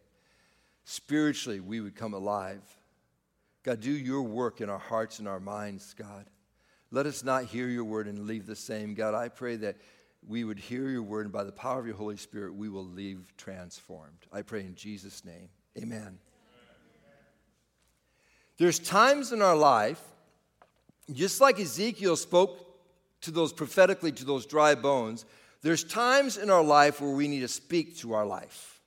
Spiritually, 0.85 1.59
we 1.59 1.81
would 1.81 1.95
come 1.95 2.13
alive. 2.13 2.61
God, 3.63 3.79
do 3.79 3.91
your 3.91 4.21
work 4.21 4.61
in 4.61 4.69
our 4.69 4.79
hearts 4.79 5.19
and 5.19 5.27
our 5.27 5.39
minds, 5.39 5.93
God. 5.93 6.25
Let 6.91 7.05
us 7.05 7.23
not 7.23 7.45
hear 7.45 7.67
your 7.67 7.83
word 7.83 8.07
and 8.07 8.25
leave 8.25 8.45
the 8.45 8.55
same. 8.55 8.93
God, 8.93 9.13
I 9.13 9.29
pray 9.29 9.55
that 9.57 9.77
we 10.27 10.43
would 10.43 10.59
hear 10.59 10.89
your 10.89 11.03
word, 11.03 11.25
and 11.25 11.33
by 11.33 11.43
the 11.43 11.51
power 11.51 11.79
of 11.79 11.85
your 11.85 11.95
Holy 11.95 12.17
Spirit, 12.17 12.53
we 12.53 12.69
will 12.69 12.85
leave 12.85 13.33
transformed. 13.37 14.25
I 14.31 14.41
pray 14.41 14.61
in 14.61 14.75
Jesus' 14.75 15.23
name. 15.25 15.49
Amen. 15.77 16.19
There's 18.57 18.79
times 18.79 19.31
in 19.31 19.41
our 19.41 19.55
life 19.55 20.01
just 21.15 21.41
like 21.41 21.59
Ezekiel 21.59 22.15
spoke 22.15 22.65
to 23.21 23.31
those 23.31 23.51
prophetically 23.51 24.11
to 24.13 24.25
those 24.25 24.45
dry 24.45 24.75
bones, 24.75 25.25
there's 25.61 25.83
times 25.83 26.37
in 26.37 26.49
our 26.49 26.63
life 26.63 27.01
where 27.01 27.11
we 27.11 27.27
need 27.27 27.41
to 27.41 27.47
speak 27.47 27.97
to 27.97 28.13
our 28.13 28.25
life. 28.25 28.79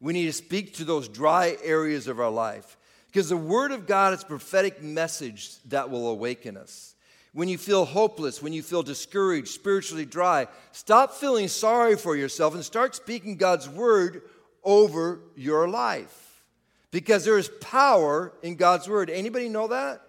We 0.00 0.12
need 0.12 0.26
to 0.26 0.32
speak 0.32 0.74
to 0.74 0.84
those 0.84 1.08
dry 1.08 1.56
areas 1.62 2.08
of 2.08 2.20
our 2.20 2.30
life. 2.30 2.76
Because 3.06 3.28
the 3.28 3.36
Word 3.36 3.72
of 3.72 3.86
God 3.86 4.12
is 4.12 4.22
a 4.22 4.26
prophetic 4.26 4.82
message 4.82 5.62
that 5.66 5.88
will 5.88 6.08
awaken 6.08 6.56
us. 6.56 6.94
When 7.32 7.48
you 7.48 7.58
feel 7.58 7.84
hopeless, 7.84 8.42
when 8.42 8.52
you 8.52 8.62
feel 8.62 8.82
discouraged, 8.82 9.48
spiritually 9.48 10.04
dry, 10.04 10.46
stop 10.72 11.14
feeling 11.14 11.48
sorry 11.48 11.96
for 11.96 12.16
yourself 12.16 12.54
and 12.54 12.64
start 12.64 12.94
speaking 12.94 13.36
God's 13.36 13.68
Word 13.68 14.22
over 14.62 15.20
your 15.36 15.68
life. 15.68 16.42
Because 16.90 17.24
there 17.24 17.38
is 17.38 17.48
power 17.60 18.32
in 18.42 18.56
God's 18.56 18.88
Word. 18.88 19.08
Anybody 19.08 19.48
know 19.48 19.68
that? 19.68 20.03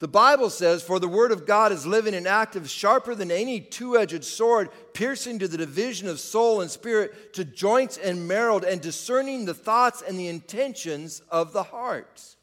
The 0.00 0.08
Bible 0.08 0.48
says, 0.48 0.82
For 0.82 1.00
the 1.00 1.08
word 1.08 1.32
of 1.32 1.44
God 1.44 1.72
is 1.72 1.84
living 1.84 2.14
and 2.14 2.28
active, 2.28 2.70
sharper 2.70 3.16
than 3.16 3.32
any 3.32 3.60
two 3.60 3.96
edged 3.96 4.24
sword, 4.24 4.68
piercing 4.94 5.40
to 5.40 5.48
the 5.48 5.56
division 5.56 6.06
of 6.06 6.20
soul 6.20 6.60
and 6.60 6.70
spirit, 6.70 7.34
to 7.34 7.44
joints 7.44 7.96
and 7.96 8.28
marrow, 8.28 8.58
and 8.58 8.80
discerning 8.80 9.44
the 9.44 9.54
thoughts 9.54 10.02
and 10.06 10.18
the 10.18 10.28
intentions 10.28 11.20
of 11.30 11.52
the 11.52 11.64
heart. 11.64 12.36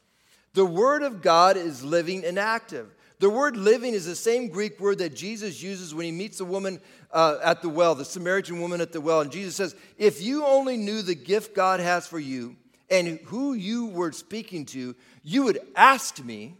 The 0.52 0.66
word 0.66 1.02
of 1.02 1.22
God 1.22 1.56
is 1.56 1.82
living 1.82 2.24
and 2.24 2.38
active. 2.38 2.94
The 3.20 3.30
word 3.30 3.56
living 3.56 3.94
is 3.94 4.04
the 4.04 4.14
same 4.14 4.48
Greek 4.48 4.78
word 4.78 4.98
that 4.98 5.16
Jesus 5.16 5.62
uses 5.62 5.94
when 5.94 6.04
he 6.04 6.12
meets 6.12 6.38
the 6.38 6.44
woman 6.44 6.80
uh, 7.10 7.38
at 7.42 7.62
the 7.62 7.70
well, 7.70 7.94
the 7.94 8.04
Samaritan 8.04 8.60
woman 8.60 8.82
at 8.82 8.92
the 8.92 9.00
well. 9.00 9.22
And 9.22 9.32
Jesus 9.32 9.56
says, 9.56 9.74
If 9.96 10.20
you 10.20 10.44
only 10.44 10.76
knew 10.76 11.00
the 11.00 11.14
gift 11.14 11.54
God 11.54 11.80
has 11.80 12.06
for 12.06 12.18
you 12.18 12.56
and 12.90 13.18
who 13.24 13.54
you 13.54 13.86
were 13.86 14.12
speaking 14.12 14.66
to, 14.66 14.94
you 15.22 15.44
would 15.44 15.60
ask 15.74 16.22
me 16.22 16.56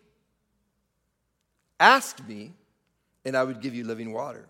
Ask 1.78 2.26
me, 2.26 2.52
and 3.24 3.36
I 3.36 3.44
would 3.44 3.60
give 3.60 3.74
you 3.74 3.84
living 3.84 4.12
water. 4.12 4.46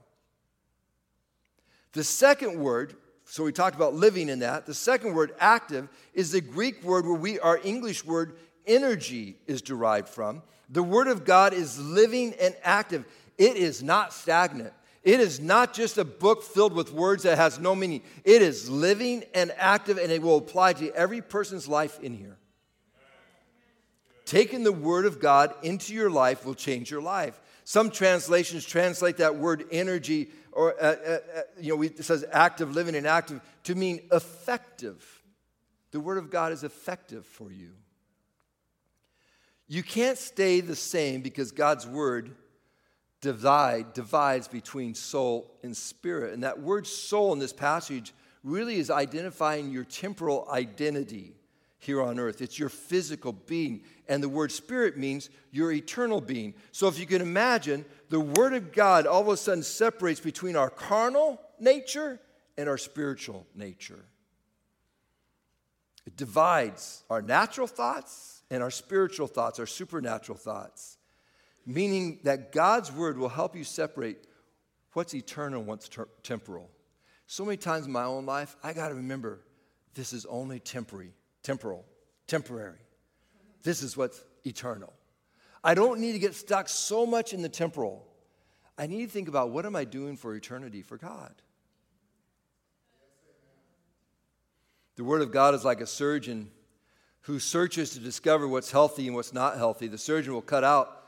The 1.93 2.05
second 2.05 2.61
word, 2.61 2.95
so 3.25 3.43
we 3.45 3.53
talked 3.53 3.75
about 3.75 3.95
living 3.95 4.29
in 4.29 4.41
that. 4.41 4.67
The 4.67 4.75
second 4.75 5.15
word, 5.15 5.33
active, 5.41 5.89
is 6.15 6.33
the 6.33 6.41
Greek 6.41 6.83
word 6.85 7.07
where 7.07 7.15
we, 7.15 7.39
our 7.41 7.59
English 7.65 8.05
word, 8.05 8.37
energy, 8.67 9.37
is 9.47 9.63
derived 9.63 10.09
from. 10.09 10.43
The 10.69 10.83
Word 10.83 11.07
of 11.09 11.25
God 11.25 11.53
is 11.53 11.79
living 11.79 12.35
and 12.41 12.55
active, 12.63 13.05
it 13.39 13.57
is 13.57 13.83
not 13.83 14.13
stagnant. 14.13 14.73
It 15.03 15.21
is 15.21 15.39
not 15.39 15.73
just 15.73 15.99
a 15.99 16.05
book 16.05 16.43
filled 16.43 16.73
with 16.73 16.93
words 16.93 17.23
that 17.23 17.39
has 17.39 17.61
no 17.61 17.77
meaning. 17.77 18.03
It 18.25 18.43
is 18.43 18.69
living 18.69 19.23
and 19.35 19.53
active, 19.57 19.99
and 19.99 20.11
it 20.11 20.21
will 20.21 20.39
apply 20.39 20.73
to 20.75 20.93
every 20.97 21.21
person's 21.21 21.69
life 21.69 22.01
in 22.01 22.13
here. 22.13 22.37
Taking 24.27 24.65
the 24.65 24.73
Word 24.73 25.07
of 25.07 25.21
God 25.21 25.55
into 25.63 25.95
your 25.95 26.11
life 26.11 26.45
will 26.45 26.55
change 26.55 26.91
your 26.91 27.01
life. 27.01 27.41
Some 27.65 27.91
translations 27.91 28.65
translate 28.65 29.17
that 29.17 29.37
word 29.37 29.65
energy, 29.73 30.29
or 30.53 30.75
uh, 30.81 30.85
uh, 30.85 31.19
uh, 31.37 31.41
you 31.61 31.75
know, 31.75 31.83
it 31.83 32.05
says 32.05 32.25
active 32.31 32.75
living 32.75 32.95
and 32.95 33.07
active 33.07 33.41
to 33.65 33.75
mean 33.75 34.01
effective. 34.13 35.23
The 35.93 36.01
Word 36.01 36.19
of 36.19 36.31
God 36.31 36.53
is 36.53 36.65
effective 36.65 37.25
for 37.25 37.51
you. 37.51 37.71
You 39.69 39.83
can't 39.83 40.19
stay 40.19 40.61
the 40.61 40.77
same 40.77 41.23
because 41.23 41.53
God's 41.53 41.87
Word 41.87 42.35
divide, 43.21 43.93
divides 43.93 44.49
between 44.49 44.95
soul 44.95 45.51
and 45.63 45.77
spirit. 45.77 46.35
And 46.35 46.43
that 46.43 46.61
word 46.61 46.87
soul 46.87 47.33
in 47.33 47.39
this 47.39 47.53
passage 47.53 48.13
really 48.45 48.77
is 48.77 48.91
identifying 48.91 49.71
your 49.71 49.85
temporal 49.85 50.49
identity 50.51 51.35
here 51.87 52.03
on 52.03 52.19
earth. 52.19 52.43
It's 52.43 52.59
your 52.59 52.69
physical 52.69 53.33
being. 53.33 53.83
And 54.09 54.23
the 54.23 54.29
word 54.29 54.53
spirit 54.53 54.97
means 54.97 55.31
your 55.53 55.73
eternal 55.73 56.21
being. 56.21 56.55
So 56.73 56.89
if 56.89 56.99
you 56.99 57.07
can 57.07 57.23
imagine, 57.23 57.85
the 58.11 58.21
word 58.21 58.53
of 58.55 58.73
God 58.73 59.07
all 59.07 59.23
of 59.23 59.29
a 59.29 59.37
sudden 59.37 59.63
separates 59.63 60.21
between 60.21 60.57
our 60.57 60.69
carnal 60.69 61.41
nature 61.59 62.21
and 62.59 62.69
our 62.69 62.77
spiritual 62.77 63.47
nature. 63.55 64.05
It 66.07 66.17
divides 66.17 67.05
our 67.09 67.23
natural 67.23 67.67
thoughts 67.67 68.43
and 68.51 68.63
our 68.63 68.71
spiritual 68.71 69.27
thoughts, 69.27 69.59
our 69.59 69.67
supernatural 69.67 70.39
thoughts, 70.39 70.99
meaning 71.65 72.21
that 72.25 72.53
God's 72.53 72.93
word 72.93 73.19
will 73.19 73.29
help 73.29 73.57
you 73.57 73.65
separate 73.65 74.19
what's 74.93 75.15
eternal 75.15 75.61
and 75.61 75.69
what's 75.69 75.89
ter- 75.89 76.09
temporal. 76.23 76.71
So 77.27 77.45
many 77.45 77.57
times 77.57 77.87
in 77.87 77.93
my 77.93 78.05
own 78.05 78.25
life, 78.25 78.57
I 78.63 78.73
got 78.73 78.89
to 78.89 78.95
remember 78.95 79.41
this 79.95 80.13
is 80.13 80.27
only 80.27 80.61
temporary 80.61 81.13
temporal, 81.47 81.85
temporary. 82.27 82.81
This 83.63 83.81
is 83.81 83.97
what's 83.97 84.21
eternal. 84.45 84.93
I 85.63 85.75
don't 85.75 86.01
need 86.01 86.13
to 86.13 86.19
get 86.19 86.35
stuck 86.35 86.69
so 86.69 87.07
much 87.07 87.33
in 87.33 87.41
the 87.41 87.49
temporal. 87.49 88.05
I 88.77 88.89
need 88.89 89.07
to 89.07 89.11
think 89.11 89.29
about 89.29 89.51
what 89.51 89.65
am 89.65 89.77
I 89.77 89.85
doing 89.85 90.17
for 90.17 90.35
eternity 90.35 90.83
for 90.83 90.97
God? 90.97 91.33
The 94.97 95.05
Word 95.05 95.23
of 95.23 95.31
God 95.31 95.55
is 95.55 95.65
like 95.65 95.81
a 95.81 95.87
surgeon 95.87 96.51
who 97.23 97.39
searches 97.39 97.91
to 97.91 98.01
discover 98.01 98.49
what's 98.49 98.73
healthy 98.73 99.07
and 99.07 99.15
what's 99.15 99.33
not 99.33 99.57
healthy. 99.57 99.87
The 99.87 99.99
surgeon 99.99 100.33
will 100.33 100.43
cut 100.43 100.65
out 100.65 101.05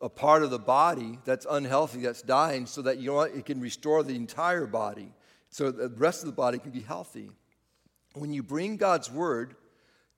a 0.00 0.08
part 0.08 0.44
of 0.44 0.50
the 0.50 0.60
body 0.60 1.18
that's 1.24 1.46
unhealthy, 1.50 2.02
that's 2.02 2.22
dying, 2.22 2.66
so 2.66 2.82
that 2.82 2.98
you 2.98 3.08
know 3.08 3.14
what? 3.14 3.34
It 3.34 3.46
can 3.46 3.60
restore 3.60 4.04
the 4.04 4.14
entire 4.14 4.66
body, 4.66 5.12
so 5.50 5.72
the 5.72 5.88
rest 5.88 6.22
of 6.22 6.26
the 6.26 6.34
body 6.34 6.58
can 6.58 6.70
be 6.70 6.82
healthy. 6.82 7.30
When 8.16 8.32
you 8.32 8.42
bring 8.42 8.78
God's 8.78 9.10
Word, 9.10 9.56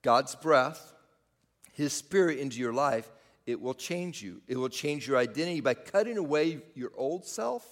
God's 0.02 0.36
breath, 0.36 0.92
His 1.72 1.92
Spirit 1.92 2.38
into 2.38 2.58
your 2.58 2.72
life, 2.72 3.10
it 3.44 3.60
will 3.60 3.74
change 3.74 4.22
you. 4.22 4.40
It 4.46 4.56
will 4.56 4.68
change 4.68 5.08
your 5.08 5.16
identity 5.16 5.60
by 5.60 5.74
cutting 5.74 6.16
away 6.16 6.60
your 6.74 6.92
old 6.96 7.26
self. 7.26 7.66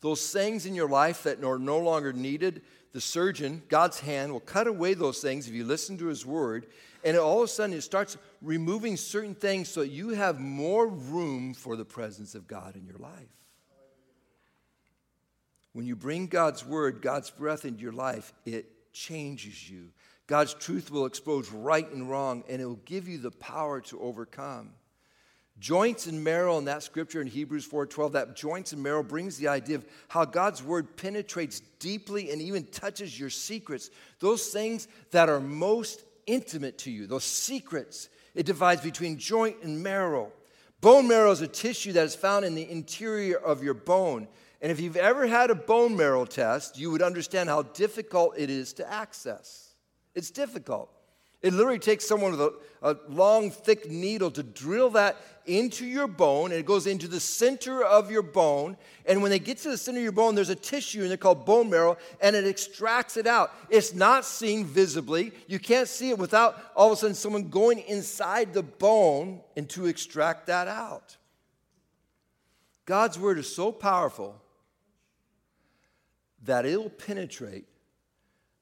Those 0.00 0.30
things 0.32 0.64
in 0.64 0.76
your 0.76 0.88
life 0.88 1.24
that 1.24 1.42
are 1.42 1.58
no 1.58 1.78
longer 1.78 2.12
needed, 2.12 2.62
the 2.92 3.00
surgeon, 3.00 3.62
God's 3.68 3.98
hand, 3.98 4.32
will 4.32 4.40
cut 4.40 4.68
away 4.68 4.94
those 4.94 5.20
things 5.20 5.48
if 5.48 5.54
you 5.54 5.64
listen 5.64 5.98
to 5.98 6.06
his 6.06 6.24
word. 6.24 6.66
And 7.04 7.16
all 7.16 7.38
of 7.38 7.44
a 7.44 7.48
sudden, 7.48 7.74
it 7.74 7.82
starts 7.82 8.16
removing 8.40 8.96
certain 8.96 9.34
things 9.34 9.68
so 9.68 9.82
you 9.82 10.10
have 10.10 10.38
more 10.38 10.86
room 10.86 11.52
for 11.52 11.74
the 11.74 11.84
presence 11.84 12.36
of 12.36 12.46
God 12.46 12.76
in 12.76 12.86
your 12.86 12.98
life. 12.98 13.28
When 15.72 15.86
you 15.86 15.96
bring 15.96 16.26
God's 16.26 16.64
word, 16.64 17.02
God's 17.02 17.30
breath 17.30 17.64
into 17.64 17.82
your 17.82 17.92
life, 17.92 18.32
it 18.44 18.92
changes 18.92 19.68
you. 19.70 19.90
God's 20.26 20.54
truth 20.54 20.90
will 20.90 21.06
expose 21.06 21.50
right 21.50 21.90
and 21.90 22.08
wrong, 22.08 22.44
and 22.48 22.60
it 22.60 22.66
will 22.66 22.80
give 22.84 23.08
you 23.08 23.18
the 23.18 23.30
power 23.30 23.80
to 23.82 24.00
overcome. 24.00 24.72
Joints 25.58 26.06
and 26.06 26.22
marrow 26.22 26.56
in 26.58 26.66
that 26.66 26.84
scripture 26.84 27.20
in 27.20 27.26
Hebrews 27.26 27.64
4:12, 27.66 28.12
that 28.12 28.36
joints 28.36 28.72
and 28.72 28.82
marrow 28.82 29.02
brings 29.02 29.38
the 29.38 29.48
idea 29.48 29.76
of 29.76 29.86
how 30.08 30.24
God's 30.24 30.62
word 30.62 30.96
penetrates 30.96 31.60
deeply 31.80 32.30
and 32.30 32.40
even 32.40 32.66
touches 32.66 33.18
your 33.18 33.30
secrets, 33.30 33.90
those 34.20 34.48
things 34.50 34.86
that 35.10 35.28
are 35.28 35.40
most 35.40 36.04
intimate 36.26 36.78
to 36.78 36.90
you, 36.92 37.06
those 37.06 37.24
secrets. 37.24 38.08
It 38.34 38.46
divides 38.46 38.82
between 38.82 39.18
joint 39.18 39.62
and 39.62 39.82
marrow. 39.82 40.32
Bone 40.80 41.08
marrow 41.08 41.32
is 41.32 41.40
a 41.40 41.48
tissue 41.48 41.92
that 41.94 42.04
is 42.04 42.14
found 42.14 42.44
in 42.44 42.54
the 42.54 42.70
interior 42.70 43.36
of 43.36 43.64
your 43.64 43.74
bone. 43.74 44.28
And 44.60 44.72
if 44.72 44.80
you've 44.80 44.96
ever 44.96 45.26
had 45.26 45.50
a 45.50 45.54
bone 45.54 45.96
marrow 45.96 46.24
test, 46.24 46.78
you 46.78 46.90
would 46.90 47.02
understand 47.02 47.48
how 47.48 47.62
difficult 47.62 48.34
it 48.36 48.50
is 48.50 48.72
to 48.74 48.92
access. 48.92 49.74
It's 50.14 50.30
difficult. 50.30 50.90
It 51.40 51.52
literally 51.52 51.78
takes 51.78 52.04
someone 52.04 52.32
with 52.32 52.40
a, 52.40 52.52
a, 52.82 52.96
long, 53.08 53.52
thick 53.52 53.88
needle 53.88 54.32
to 54.32 54.42
drill 54.42 54.90
that 54.90 55.16
into 55.46 55.86
your 55.86 56.08
bone, 56.08 56.50
and 56.50 56.58
it 56.58 56.66
goes 56.66 56.88
into 56.88 57.06
the 57.06 57.20
center 57.20 57.84
of 57.84 58.10
your 58.10 58.22
bone. 58.22 58.76
And 59.06 59.22
when 59.22 59.30
they 59.30 59.38
get 59.38 59.58
to 59.58 59.70
the 59.70 59.78
center 59.78 59.98
of 59.98 60.02
your 60.02 60.10
bone, 60.10 60.34
there's 60.34 60.48
a 60.48 60.56
tissue, 60.56 61.02
and 61.02 61.10
they're 61.10 61.16
called 61.16 61.46
bone 61.46 61.70
marrow, 61.70 61.96
and 62.20 62.34
it 62.34 62.44
extracts 62.44 63.16
it 63.16 63.28
out. 63.28 63.52
It's 63.70 63.94
not 63.94 64.24
seen 64.24 64.64
visibly. 64.64 65.30
You 65.46 65.60
can't 65.60 65.86
see 65.86 66.10
it 66.10 66.18
without 66.18 66.60
all 66.74 66.88
of 66.88 66.94
a 66.94 66.96
sudden 66.96 67.14
someone 67.14 67.48
going 67.50 67.78
inside 67.86 68.52
the 68.52 68.64
bone 68.64 69.40
and 69.56 69.68
to 69.70 69.86
extract 69.86 70.48
that 70.48 70.66
out. 70.66 71.16
God's 72.84 73.16
word 73.16 73.38
is 73.38 73.54
so 73.54 73.70
powerful 73.70 74.42
that 76.44 76.66
it 76.66 76.80
will 76.80 76.90
penetrate 76.90 77.64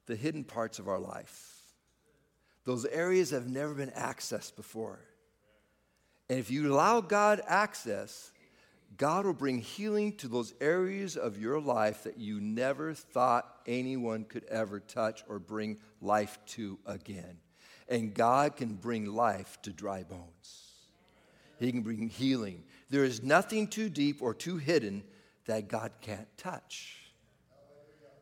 the 0.07 0.17
hidden 0.17 0.45
parts 0.45 0.79
of 0.79 0.89
our 0.89 0.99
life. 0.99 1.57
Those 2.65 2.85
areas 2.87 3.31
have 3.31 3.49
never 3.49 3.75
been 3.75 3.91
accessed 3.91 4.57
before. 4.57 5.01
And 6.29 6.39
if 6.39 6.51
you 6.51 6.73
allow 6.73 7.01
God 7.01 7.41
access, 7.47 8.33
God 8.97 9.27
will 9.27 9.35
bring 9.35 9.59
healing 9.59 10.13
to 10.17 10.29
those 10.29 10.55
areas 10.61 11.17
of 11.17 11.41
your 11.41 11.61
life 11.61 12.05
that 12.05 12.19
you 12.19 12.41
never 12.41 12.95
thought 12.95 13.49
anyone 13.67 14.25
could 14.25 14.45
ever 14.45 14.81
touch 14.81 15.23
or 15.29 15.39
bring 15.39 15.79
life 16.01 16.39
to 16.47 16.79
again. 16.87 17.39
And 17.89 18.15
God 18.15 18.57
can 18.57 18.75
bring 18.75 19.15
life 19.15 19.61
to 19.63 19.71
dry 19.71 20.03
bones. 20.03 20.73
He 21.61 21.71
can 21.71 21.83
bring 21.83 22.09
healing. 22.09 22.65
There 22.91 23.05
is 23.05 23.23
nothing 23.23 23.69
too 23.69 23.89
deep 23.89 24.21
or 24.21 24.35
too 24.35 24.57
hidden 24.57 25.05
that 25.47 25.69
God 25.69 25.93
can't 26.01 26.29
touch 26.37 27.06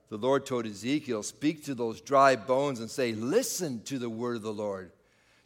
the 0.08 0.18
Lord 0.18 0.46
told 0.46 0.66
Ezekiel, 0.66 1.22
Speak 1.22 1.64
to 1.64 1.74
those 1.74 2.00
dry 2.00 2.36
bones 2.36 2.80
and 2.80 2.90
say, 2.90 3.12
Listen 3.12 3.82
to 3.84 3.98
the 3.98 4.10
word 4.10 4.36
of 4.36 4.42
the 4.42 4.52
Lord. 4.52 4.92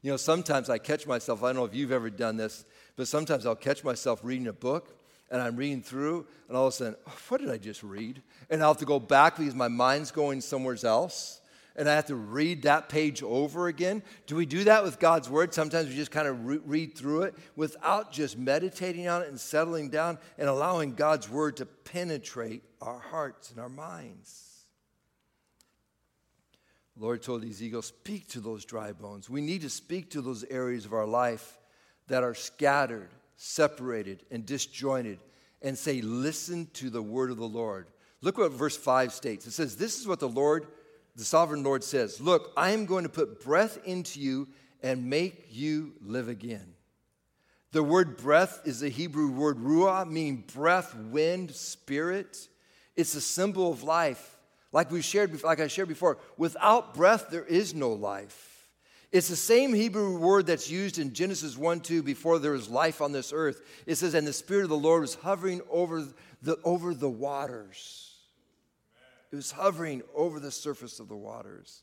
You 0.03 0.11
know, 0.11 0.16
sometimes 0.16 0.71
I 0.71 0.79
catch 0.79 1.07
myself, 1.07 1.42
I 1.42 1.49
don't 1.49 1.57
know 1.57 1.64
if 1.64 1.75
you've 1.75 1.92
ever 1.92 2.11
done 2.11 2.37
this, 2.37 2.64
but 2.97 3.09
sometimes 3.09 3.47
I'll 3.47 3.57
catch 3.57 3.83
myself 3.83 4.21
reading 4.23 4.47
a 4.47 4.53
book 4.53 4.94
and 5.31 5.42
I'm 5.42 5.57
reading 5.57 5.83
through, 5.83 6.27
and 6.49 6.57
all 6.57 6.66
of 6.66 6.73
a 6.73 6.77
sudden, 6.77 6.97
oh, 7.07 7.18
what 7.29 7.40
did 7.40 7.51
I 7.51 7.59
just 7.59 7.83
read? 7.83 8.23
And 8.49 8.62
I'll 8.62 8.71
have 8.71 8.79
to 8.79 8.87
go 8.87 8.99
back 8.99 9.37
because 9.37 9.55
my 9.55 9.68
mind's 9.68 10.11
going 10.11 10.40
somewhere 10.40 10.77
else, 10.83 11.40
and 11.77 11.88
I 11.88 11.94
have 11.94 12.07
to 12.07 12.16
read 12.16 12.62
that 12.62 12.88
page 12.88 13.23
over 13.23 13.68
again. 13.68 14.03
Do 14.27 14.37
we 14.37 14.47
do 14.47 14.64
that 14.64 14.83
with 14.83 14.99
God's 14.99 15.29
Word? 15.29 15.53
Sometimes 15.53 15.88
we 15.88 15.94
just 15.94 16.11
kind 16.11 16.27
of 16.27 16.47
re- 16.47 16.61
read 16.64 16.97
through 16.97 17.23
it 17.23 17.35
without 17.57 18.11
just 18.11 18.38
meditating 18.38 19.07
on 19.07 19.23
it 19.23 19.29
and 19.29 19.38
settling 19.38 19.90
down 19.90 20.18
and 20.38 20.49
allowing 20.49 20.94
God's 20.94 21.29
Word 21.29 21.59
to 21.59 21.66
penetrate 21.66 22.62
our 22.81 22.99
hearts 22.99 23.51
and 23.51 23.61
our 23.61 23.68
minds. 23.68 24.47
Lord 26.98 27.22
told 27.22 27.44
Ezekiel, 27.44 27.82
Speak 27.82 28.28
to 28.28 28.40
those 28.40 28.64
dry 28.64 28.92
bones. 28.92 29.30
We 29.30 29.40
need 29.40 29.62
to 29.62 29.70
speak 29.70 30.11
to 30.11 30.20
those 30.20 30.44
areas 30.44 30.84
of 30.84 30.92
our 30.92 31.06
life 31.06 31.58
that 32.08 32.24
are 32.24 32.34
scattered, 32.34 33.11
separated, 33.37 34.24
and 34.30 34.44
disjointed, 34.44 35.20
and 35.62 35.78
say, 35.78 36.00
Listen 36.00 36.68
to 36.74 36.90
the 36.90 37.02
word 37.02 37.30
of 37.30 37.37
the 37.37 37.48
Lord. 37.48 37.87
Look 38.20 38.38
what 38.38 38.50
verse 38.52 38.76
5 38.76 39.12
states. 39.12 39.46
It 39.46 39.52
says, 39.52 39.76
This 39.76 40.00
is 40.00 40.08
what 40.08 40.20
the 40.20 40.28
Lord, 40.28 40.66
the 41.14 41.24
sovereign 41.24 41.62
Lord 41.62 41.84
says 41.84 42.20
Look, 42.20 42.52
I 42.56 42.70
am 42.70 42.87
going 42.87 43.04
to 43.04 43.08
put 43.08 43.42
breath 43.44 43.78
into 43.84 44.20
you 44.20 44.48
and 44.82 45.08
make 45.08 45.46
you 45.50 45.92
live 46.02 46.28
again. 46.28 46.74
The 47.72 47.82
word 47.82 48.16
breath 48.16 48.62
is 48.64 48.80
the 48.80 48.88
Hebrew 48.88 49.30
word 49.30 49.58
ruah, 49.58 50.08
meaning 50.08 50.44
breath, 50.54 50.94
wind, 50.94 51.54
spirit. 51.54 52.48
It's 52.96 53.14
a 53.14 53.20
symbol 53.20 53.70
of 53.70 53.82
life. 53.82 54.38
Like 54.72 54.90
we 54.90 55.02
shared, 55.02 55.42
like 55.42 55.61
I 55.61 55.68
shared 55.68 55.88
before, 55.88 56.18
without 56.37 56.94
breath 56.94 57.28
there 57.31 57.44
is 57.44 57.74
no 57.74 57.92
life. 57.92 58.68
It's 59.11 59.28
the 59.28 59.37
same 59.37 59.72
Hebrew 59.72 60.18
word 60.18 60.46
that's 60.46 60.70
used 60.70 60.98
in 60.98 61.14
Genesis 61.14 61.57
1 61.57 61.81
2 61.81 62.02
before 62.02 62.38
there 62.38 62.52
was 62.52 62.68
life 62.68 63.00
on 63.00 63.12
this 63.12 63.33
earth. 63.33 63.62
It 63.87 63.94
says, 63.94 64.12
And 64.12 64.26
the 64.26 64.33
Spirit 64.35 64.64
of 64.64 64.68
the 64.68 64.76
Lord 64.76 65.00
was 65.00 65.14
hovering 65.14 65.62
over 65.70 66.07
the, 66.42 66.59
over 66.62 66.92
the 66.92 67.09
waters. 67.09 68.14
It 69.33 69.37
was 69.37 69.50
hovering 69.50 70.02
over 70.14 70.40
the 70.40 70.50
surface 70.50 71.00
of 71.00 71.09
the 71.09 71.16
waters. 71.16 71.83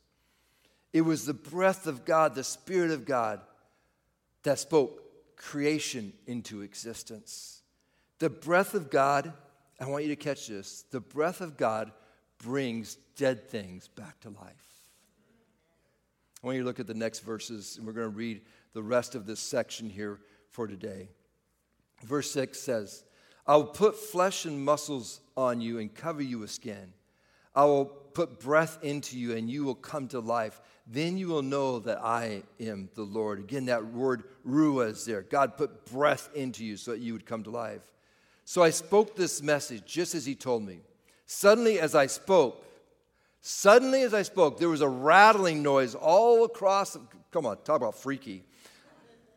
It 0.94 1.02
was 1.02 1.26
the 1.26 1.34
breath 1.34 1.88
of 1.88 2.06
God, 2.06 2.36
the 2.36 2.44
Spirit 2.44 2.92
of 2.92 3.06
God, 3.06 3.42
that 4.44 4.60
spoke 4.60 5.02
creation 5.36 6.14
into 6.28 6.62
existence. 6.62 7.62
The 8.20 8.30
breath 8.30 8.76
of 8.76 8.90
God, 8.90 9.34
I 9.80 9.88
want 9.88 10.04
you 10.04 10.10
to 10.10 10.16
catch 10.16 10.48
this 10.48 10.86
the 10.92 11.02
breath 11.02 11.42
of 11.42 11.58
God 11.58 11.92
brings 12.40 12.98
dead 13.16 13.50
things 13.50 13.88
back 13.88 14.20
to 14.22 14.30
life. 14.30 14.66
I 16.44 16.48
want 16.48 16.58
you 16.58 16.64
to 16.64 16.68
look 16.68 16.80
at 16.80 16.88
the 16.88 16.94
next 16.94 17.20
verses, 17.20 17.78
and 17.78 17.88
we're 17.88 17.94
going 17.94 18.12
to 18.12 18.16
read 18.16 18.42
the 18.74 18.84
rest 18.84 19.16
of 19.16 19.26
this 19.26 19.40
section 19.40 19.90
here 19.90 20.20
for 20.52 20.68
today. 20.68 21.10
Verse 22.04 22.30
6 22.32 22.60
says, 22.60 23.04
I 23.48 23.56
will 23.56 23.66
put 23.66 23.96
flesh 23.96 24.46
and 24.46 24.64
muscles 24.64 25.22
on 25.38 25.62
you 25.62 25.80
and 25.80 25.94
cover 25.94 26.22
you 26.22 26.40
with 26.40 26.52
skin. 26.52 26.94
I 27.56 27.66
will 27.66 27.86
put 27.86 28.40
breath 28.40 28.80
into 28.84 29.18
you, 29.18 29.36
and 29.36 29.50
you 29.50 29.64
will 29.64 29.76
come 29.76 30.08
to 30.10 30.20
life. 30.20 30.62
Then 30.88 31.18
you 31.18 31.30
will 31.30 31.42
know 31.42 31.80
that 31.80 32.00
I 32.04 32.44
am 32.60 32.90
the 32.96 33.04
Lord. 33.04 33.40
Again, 33.40 33.66
that 33.66 33.86
word 33.86 34.24
ruah 34.48 34.92
is 34.92 35.06
there. 35.06 35.22
God 35.24 35.58
put 35.58 35.86
breath 35.86 36.30
into 36.36 36.64
you 36.64 36.78
so 36.78 36.92
that 36.92 37.00
you 37.00 37.14
would 37.14 37.26
come 37.26 37.44
to 37.44 37.50
life. 37.50 37.82
So 38.44 38.62
I 38.62 38.70
spoke 38.70 39.16
this 39.16 39.42
message 39.42 39.84
just 39.86 40.14
as 40.14 40.26
He 40.26 40.36
told 40.36 40.64
me. 40.64 40.82
Suddenly, 41.26 41.80
as 41.80 41.96
I 41.96 42.06
spoke, 42.08 42.66
suddenly 43.42 44.04
as 44.04 44.14
I 44.14 44.22
spoke, 44.22 44.60
there 44.60 44.70
was 44.70 44.82
a 44.82 44.88
rattling 44.90 45.64
noise 45.64 45.96
all 45.96 46.46
across, 46.46 46.98
come 47.32 47.46
on, 47.46 47.58
talk 47.64 47.78
about 47.78 47.98
freaky. 47.98 48.44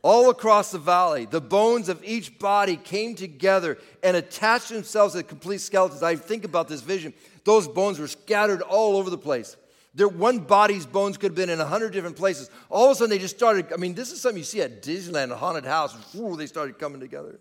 All 0.02 0.30
across 0.30 0.70
the 0.70 0.78
valley, 0.78 1.24
the 1.24 1.40
bones 1.40 1.88
of 1.88 2.02
each 2.04 2.38
body 2.38 2.76
came 2.76 3.16
together 3.16 3.78
and 4.02 4.16
attached 4.16 4.68
themselves 4.68 5.14
to 5.14 5.22
complete 5.24 5.60
skeletons. 5.60 6.02
I 6.02 6.14
think 6.14 6.44
about 6.44 6.68
this 6.68 6.82
vision. 6.82 7.12
Those 7.44 7.66
bones 7.66 7.98
were 7.98 8.06
scattered 8.06 8.62
all 8.62 8.96
over 8.96 9.10
the 9.10 9.18
place. 9.18 9.56
There, 9.94 10.06
one 10.06 10.38
body's 10.38 10.86
bones 10.86 11.16
could 11.16 11.32
have 11.32 11.36
been 11.36 11.50
in 11.50 11.60
a 11.60 11.66
hundred 11.66 11.92
different 11.92 12.16
places. 12.16 12.48
All 12.70 12.86
of 12.86 12.92
a 12.92 12.94
sudden, 12.94 13.10
they 13.10 13.18
just 13.18 13.34
started. 13.34 13.72
I 13.72 13.76
mean, 13.76 13.94
this 13.94 14.12
is 14.12 14.20
something 14.20 14.38
you 14.38 14.44
see 14.44 14.60
at 14.60 14.82
Disneyland, 14.82 15.32
a 15.32 15.36
haunted 15.36 15.64
house. 15.64 15.96
They 16.14 16.46
started 16.46 16.78
coming 16.78 17.00
together. 17.00 17.40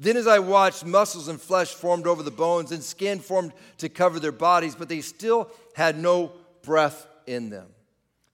Then, 0.00 0.16
as 0.16 0.28
I 0.28 0.38
watched, 0.38 0.86
muscles 0.86 1.26
and 1.26 1.40
flesh 1.40 1.74
formed 1.74 2.06
over 2.06 2.22
the 2.22 2.30
bones, 2.30 2.70
and 2.70 2.82
skin 2.82 3.18
formed 3.18 3.52
to 3.78 3.88
cover 3.88 4.20
their 4.20 4.30
bodies, 4.30 4.76
but 4.76 4.88
they 4.88 5.00
still 5.00 5.50
had 5.74 5.98
no 5.98 6.32
breath 6.62 7.06
in 7.26 7.50
them. 7.50 7.66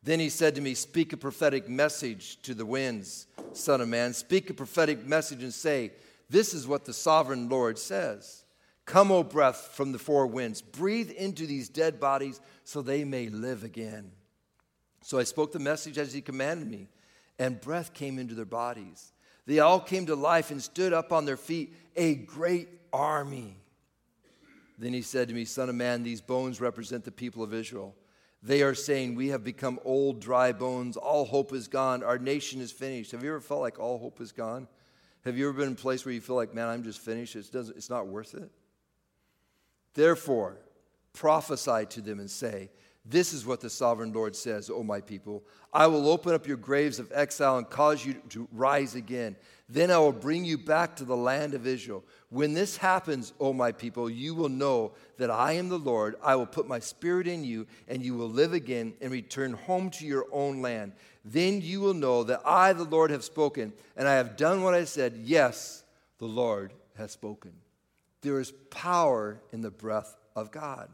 Then 0.02 0.20
he 0.20 0.28
said 0.28 0.54
to 0.56 0.60
me, 0.60 0.74
Speak 0.74 1.14
a 1.14 1.16
prophetic 1.16 1.66
message 1.66 2.40
to 2.42 2.52
the 2.52 2.66
winds, 2.66 3.26
Son 3.54 3.80
of 3.80 3.88
Man. 3.88 4.12
Speak 4.12 4.50
a 4.50 4.54
prophetic 4.54 5.06
message 5.06 5.42
and 5.42 5.54
say, 5.54 5.92
This 6.28 6.52
is 6.52 6.66
what 6.66 6.84
the 6.84 6.92
sovereign 6.92 7.48
Lord 7.48 7.78
says. 7.78 8.44
Come, 8.84 9.10
O 9.10 9.22
breath 9.22 9.70
from 9.72 9.92
the 9.92 9.98
four 9.98 10.26
winds, 10.26 10.60
breathe 10.60 11.10
into 11.10 11.46
these 11.46 11.70
dead 11.70 11.98
bodies 11.98 12.42
so 12.64 12.82
they 12.82 13.04
may 13.04 13.28
live 13.28 13.64
again. 13.64 14.12
So 15.00 15.18
I 15.18 15.22
spoke 15.22 15.52
the 15.52 15.58
message 15.58 15.96
as 15.96 16.12
he 16.12 16.20
commanded 16.20 16.70
me, 16.70 16.90
and 17.38 17.58
breath 17.58 17.94
came 17.94 18.18
into 18.18 18.34
their 18.34 18.44
bodies. 18.44 19.13
They 19.46 19.58
all 19.58 19.80
came 19.80 20.06
to 20.06 20.14
life 20.14 20.50
and 20.50 20.62
stood 20.62 20.92
up 20.92 21.12
on 21.12 21.24
their 21.24 21.36
feet, 21.36 21.74
a 21.96 22.14
great 22.14 22.68
army. 22.92 23.56
Then 24.78 24.92
he 24.92 25.02
said 25.02 25.28
to 25.28 25.34
me, 25.34 25.44
Son 25.44 25.68
of 25.68 25.74
man, 25.74 26.02
these 26.02 26.20
bones 26.20 26.60
represent 26.60 27.04
the 27.04 27.12
people 27.12 27.42
of 27.42 27.54
Israel. 27.54 27.94
They 28.42 28.62
are 28.62 28.74
saying, 28.74 29.14
We 29.14 29.28
have 29.28 29.44
become 29.44 29.78
old, 29.84 30.20
dry 30.20 30.52
bones. 30.52 30.96
All 30.96 31.24
hope 31.24 31.52
is 31.52 31.68
gone. 31.68 32.02
Our 32.02 32.18
nation 32.18 32.60
is 32.60 32.72
finished. 32.72 33.12
Have 33.12 33.22
you 33.22 33.30
ever 33.30 33.40
felt 33.40 33.60
like 33.60 33.78
all 33.78 33.98
hope 33.98 34.20
is 34.20 34.32
gone? 34.32 34.68
Have 35.24 35.38
you 35.38 35.48
ever 35.48 35.58
been 35.58 35.68
in 35.68 35.72
a 35.72 35.76
place 35.76 36.04
where 36.04 36.12
you 36.12 36.20
feel 36.20 36.36
like, 36.36 36.54
Man, 36.54 36.68
I'm 36.68 36.82
just 36.82 37.00
finished? 37.00 37.36
It 37.36 37.50
doesn't, 37.50 37.76
it's 37.76 37.90
not 37.90 38.06
worth 38.06 38.34
it? 38.34 38.50
Therefore, 39.94 40.58
prophesy 41.12 41.86
to 41.86 42.00
them 42.00 42.18
and 42.18 42.30
say, 42.30 42.70
This 43.06 43.34
is 43.34 43.44
what 43.44 43.60
the 43.60 43.68
sovereign 43.68 44.12
Lord 44.12 44.34
says, 44.34 44.70
O 44.70 44.82
my 44.82 45.00
people. 45.00 45.44
I 45.74 45.86
will 45.88 46.08
open 46.08 46.32
up 46.32 46.46
your 46.46 46.56
graves 46.56 46.98
of 46.98 47.12
exile 47.14 47.58
and 47.58 47.68
cause 47.68 48.04
you 48.04 48.14
to 48.30 48.48
rise 48.50 48.94
again. 48.94 49.36
Then 49.68 49.90
I 49.90 49.98
will 49.98 50.12
bring 50.12 50.44
you 50.44 50.56
back 50.56 50.96
to 50.96 51.04
the 51.04 51.16
land 51.16 51.52
of 51.52 51.66
Israel. 51.66 52.02
When 52.30 52.54
this 52.54 52.78
happens, 52.78 53.34
O 53.38 53.52
my 53.52 53.72
people, 53.72 54.08
you 54.08 54.34
will 54.34 54.48
know 54.48 54.92
that 55.18 55.30
I 55.30 55.52
am 55.52 55.68
the 55.68 55.78
Lord. 55.78 56.16
I 56.22 56.36
will 56.36 56.46
put 56.46 56.66
my 56.66 56.78
spirit 56.78 57.26
in 57.26 57.44
you, 57.44 57.66
and 57.88 58.02
you 58.02 58.14
will 58.14 58.28
live 58.28 58.54
again 58.54 58.94
and 59.02 59.12
return 59.12 59.52
home 59.52 59.90
to 59.90 60.06
your 60.06 60.26
own 60.32 60.62
land. 60.62 60.92
Then 61.26 61.60
you 61.60 61.80
will 61.80 61.94
know 61.94 62.24
that 62.24 62.40
I, 62.46 62.72
the 62.72 62.84
Lord, 62.84 63.10
have 63.10 63.24
spoken, 63.24 63.74
and 63.96 64.08
I 64.08 64.14
have 64.14 64.36
done 64.36 64.62
what 64.62 64.74
I 64.74 64.84
said. 64.84 65.20
Yes, 65.24 65.84
the 66.18 66.26
Lord 66.26 66.72
has 66.96 67.12
spoken. 67.12 67.52
There 68.22 68.40
is 68.40 68.52
power 68.70 69.42
in 69.52 69.60
the 69.60 69.70
breath 69.70 70.16
of 70.34 70.50
God. 70.50 70.88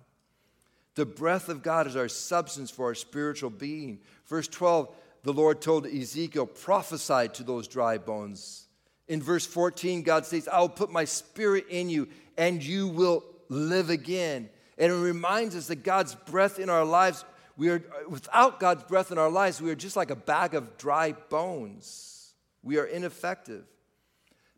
The 1.01 1.07
breath 1.07 1.49
of 1.49 1.63
God 1.63 1.87
is 1.87 1.97
our 1.97 2.11
substance 2.11 2.71
for 2.71 2.89
our 2.89 2.95
spiritual 2.95 3.49
being. 3.49 4.01
Verse 4.27 4.47
12, 4.47 4.95
the 5.23 5.33
Lord 5.33 5.63
told 5.63 5.87
Ezekiel, 5.87 6.45
prophesy 6.45 7.29
to 7.29 7.43
those 7.43 7.67
dry 7.67 7.97
bones. 7.97 8.67
In 9.09 9.23
verse 9.23 9.47
14, 9.47 10.03
God 10.03 10.27
says, 10.27 10.47
I 10.47 10.61
will 10.61 10.69
put 10.69 10.93
my 10.93 11.07
spirit 11.07 11.69
in 11.71 11.89
you 11.89 12.07
and 12.37 12.63
you 12.63 12.87
will 12.87 13.25
live 13.49 13.89
again. 13.89 14.51
And 14.77 14.93
it 14.93 14.95
reminds 14.95 15.57
us 15.57 15.69
that 15.69 15.85
God's 15.85 16.15
breath 16.15 16.59
in 16.59 16.69
our 16.69 16.85
lives, 16.85 17.25
we 17.57 17.71
are 17.71 17.83
without 18.07 18.61
God's 18.61 18.85
breath 18.85 19.11
in 19.11 19.17
our 19.17 19.31
lives, 19.31 19.59
we 19.59 19.71
are 19.71 19.75
just 19.75 19.97
like 19.97 20.11
a 20.11 20.17
bag 20.17 20.55
of 20.55 20.77
dry 20.77 21.13
bones. 21.31 22.35
We 22.63 22.77
are 22.77 22.85
ineffective. 22.85 23.65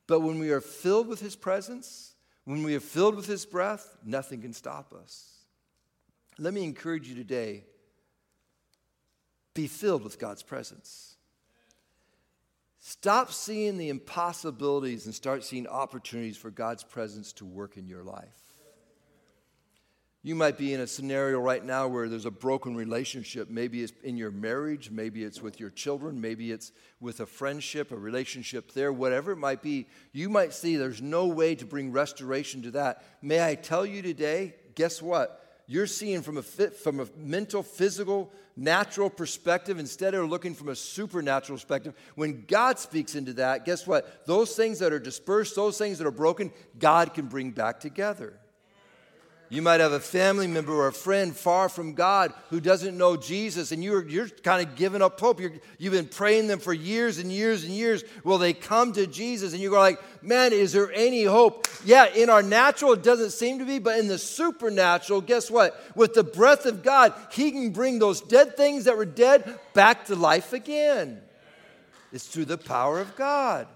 But 0.08 0.22
when 0.22 0.40
we 0.40 0.50
are 0.50 0.60
filled 0.60 1.06
with 1.06 1.20
his 1.20 1.36
presence, 1.36 2.16
when 2.46 2.64
we 2.64 2.74
are 2.74 2.80
filled 2.80 3.14
with 3.14 3.26
His 3.26 3.46
breath, 3.46 3.96
nothing 4.04 4.42
can 4.42 4.52
stop 4.52 4.92
us. 4.92 5.31
Let 6.38 6.54
me 6.54 6.64
encourage 6.64 7.08
you 7.08 7.14
today 7.14 7.64
be 9.54 9.66
filled 9.66 10.02
with 10.02 10.18
God's 10.18 10.42
presence. 10.42 11.16
Stop 12.80 13.32
seeing 13.32 13.78
the 13.78 13.90
impossibilities 13.90 15.06
and 15.06 15.14
start 15.14 15.44
seeing 15.44 15.66
opportunities 15.66 16.36
for 16.36 16.50
God's 16.50 16.82
presence 16.82 17.32
to 17.34 17.44
work 17.44 17.76
in 17.76 17.86
your 17.86 18.02
life. 18.02 18.42
You 20.24 20.36
might 20.36 20.56
be 20.56 20.72
in 20.72 20.80
a 20.80 20.86
scenario 20.86 21.40
right 21.40 21.64
now 21.64 21.88
where 21.88 22.08
there's 22.08 22.26
a 22.26 22.30
broken 22.30 22.76
relationship. 22.76 23.50
Maybe 23.50 23.82
it's 23.82 23.92
in 24.04 24.16
your 24.16 24.30
marriage, 24.30 24.88
maybe 24.90 25.24
it's 25.24 25.42
with 25.42 25.58
your 25.58 25.70
children, 25.70 26.20
maybe 26.20 26.52
it's 26.52 26.70
with 27.00 27.18
a 27.20 27.26
friendship, 27.26 27.90
a 27.90 27.96
relationship 27.96 28.72
there, 28.72 28.92
whatever 28.92 29.32
it 29.32 29.36
might 29.36 29.62
be. 29.62 29.88
You 30.12 30.28
might 30.28 30.54
see 30.54 30.76
there's 30.76 31.02
no 31.02 31.26
way 31.26 31.56
to 31.56 31.66
bring 31.66 31.90
restoration 31.90 32.62
to 32.62 32.70
that. 32.72 33.04
May 33.20 33.44
I 33.44 33.56
tell 33.56 33.84
you 33.84 34.00
today, 34.00 34.54
guess 34.76 35.02
what? 35.02 35.41
You're 35.72 35.86
seeing 35.86 36.20
from 36.20 36.36
a, 36.36 36.42
from 36.42 37.00
a 37.00 37.06
mental, 37.16 37.62
physical, 37.62 38.30
natural 38.54 39.08
perspective 39.08 39.78
instead 39.78 40.12
of 40.12 40.28
looking 40.28 40.54
from 40.54 40.68
a 40.68 40.76
supernatural 40.76 41.56
perspective. 41.56 41.94
When 42.14 42.44
God 42.46 42.78
speaks 42.78 43.14
into 43.14 43.32
that, 43.32 43.64
guess 43.64 43.86
what? 43.86 44.26
Those 44.26 44.54
things 44.54 44.80
that 44.80 44.92
are 44.92 44.98
dispersed, 44.98 45.56
those 45.56 45.78
things 45.78 45.96
that 45.96 46.06
are 46.06 46.10
broken, 46.10 46.52
God 46.78 47.14
can 47.14 47.24
bring 47.24 47.52
back 47.52 47.80
together. 47.80 48.38
You 49.52 49.60
might 49.60 49.80
have 49.80 49.92
a 49.92 50.00
family 50.00 50.46
member 50.46 50.72
or 50.72 50.86
a 50.86 50.94
friend 50.94 51.36
far 51.36 51.68
from 51.68 51.92
God 51.92 52.32
who 52.48 52.58
doesn't 52.58 52.96
know 52.96 53.18
Jesus, 53.18 53.70
and 53.70 53.84
you're, 53.84 54.08
you're 54.08 54.30
kind 54.30 54.66
of 54.66 54.76
giving 54.76 55.02
up 55.02 55.20
hope. 55.20 55.42
you 55.42 55.50
have 55.50 55.92
been 55.92 56.08
praying 56.08 56.46
them 56.46 56.58
for 56.58 56.72
years 56.72 57.18
and 57.18 57.30
years 57.30 57.62
and 57.62 57.70
years. 57.74 58.02
Will 58.24 58.38
they 58.38 58.54
come 58.54 58.94
to 58.94 59.06
Jesus? 59.06 59.52
And 59.52 59.60
you 59.60 59.68
go 59.68 59.78
like, 59.78 60.00
man, 60.22 60.54
is 60.54 60.72
there 60.72 60.90
any 60.94 61.24
hope? 61.24 61.68
Yeah, 61.84 62.06
in 62.06 62.30
our 62.30 62.42
natural, 62.42 62.94
it 62.94 63.02
doesn't 63.02 63.32
seem 63.32 63.58
to 63.58 63.66
be, 63.66 63.78
but 63.78 63.98
in 63.98 64.08
the 64.08 64.16
supernatural, 64.16 65.20
guess 65.20 65.50
what? 65.50 65.78
With 65.94 66.14
the 66.14 66.24
breath 66.24 66.64
of 66.64 66.82
God, 66.82 67.12
He 67.30 67.50
can 67.50 67.72
bring 67.72 67.98
those 67.98 68.22
dead 68.22 68.56
things 68.56 68.84
that 68.84 68.96
were 68.96 69.04
dead 69.04 69.60
back 69.74 70.06
to 70.06 70.14
life 70.14 70.54
again. 70.54 71.20
It's 72.10 72.26
through 72.26 72.46
the 72.46 72.56
power 72.56 73.00
of 73.00 73.16
God. 73.16 73.68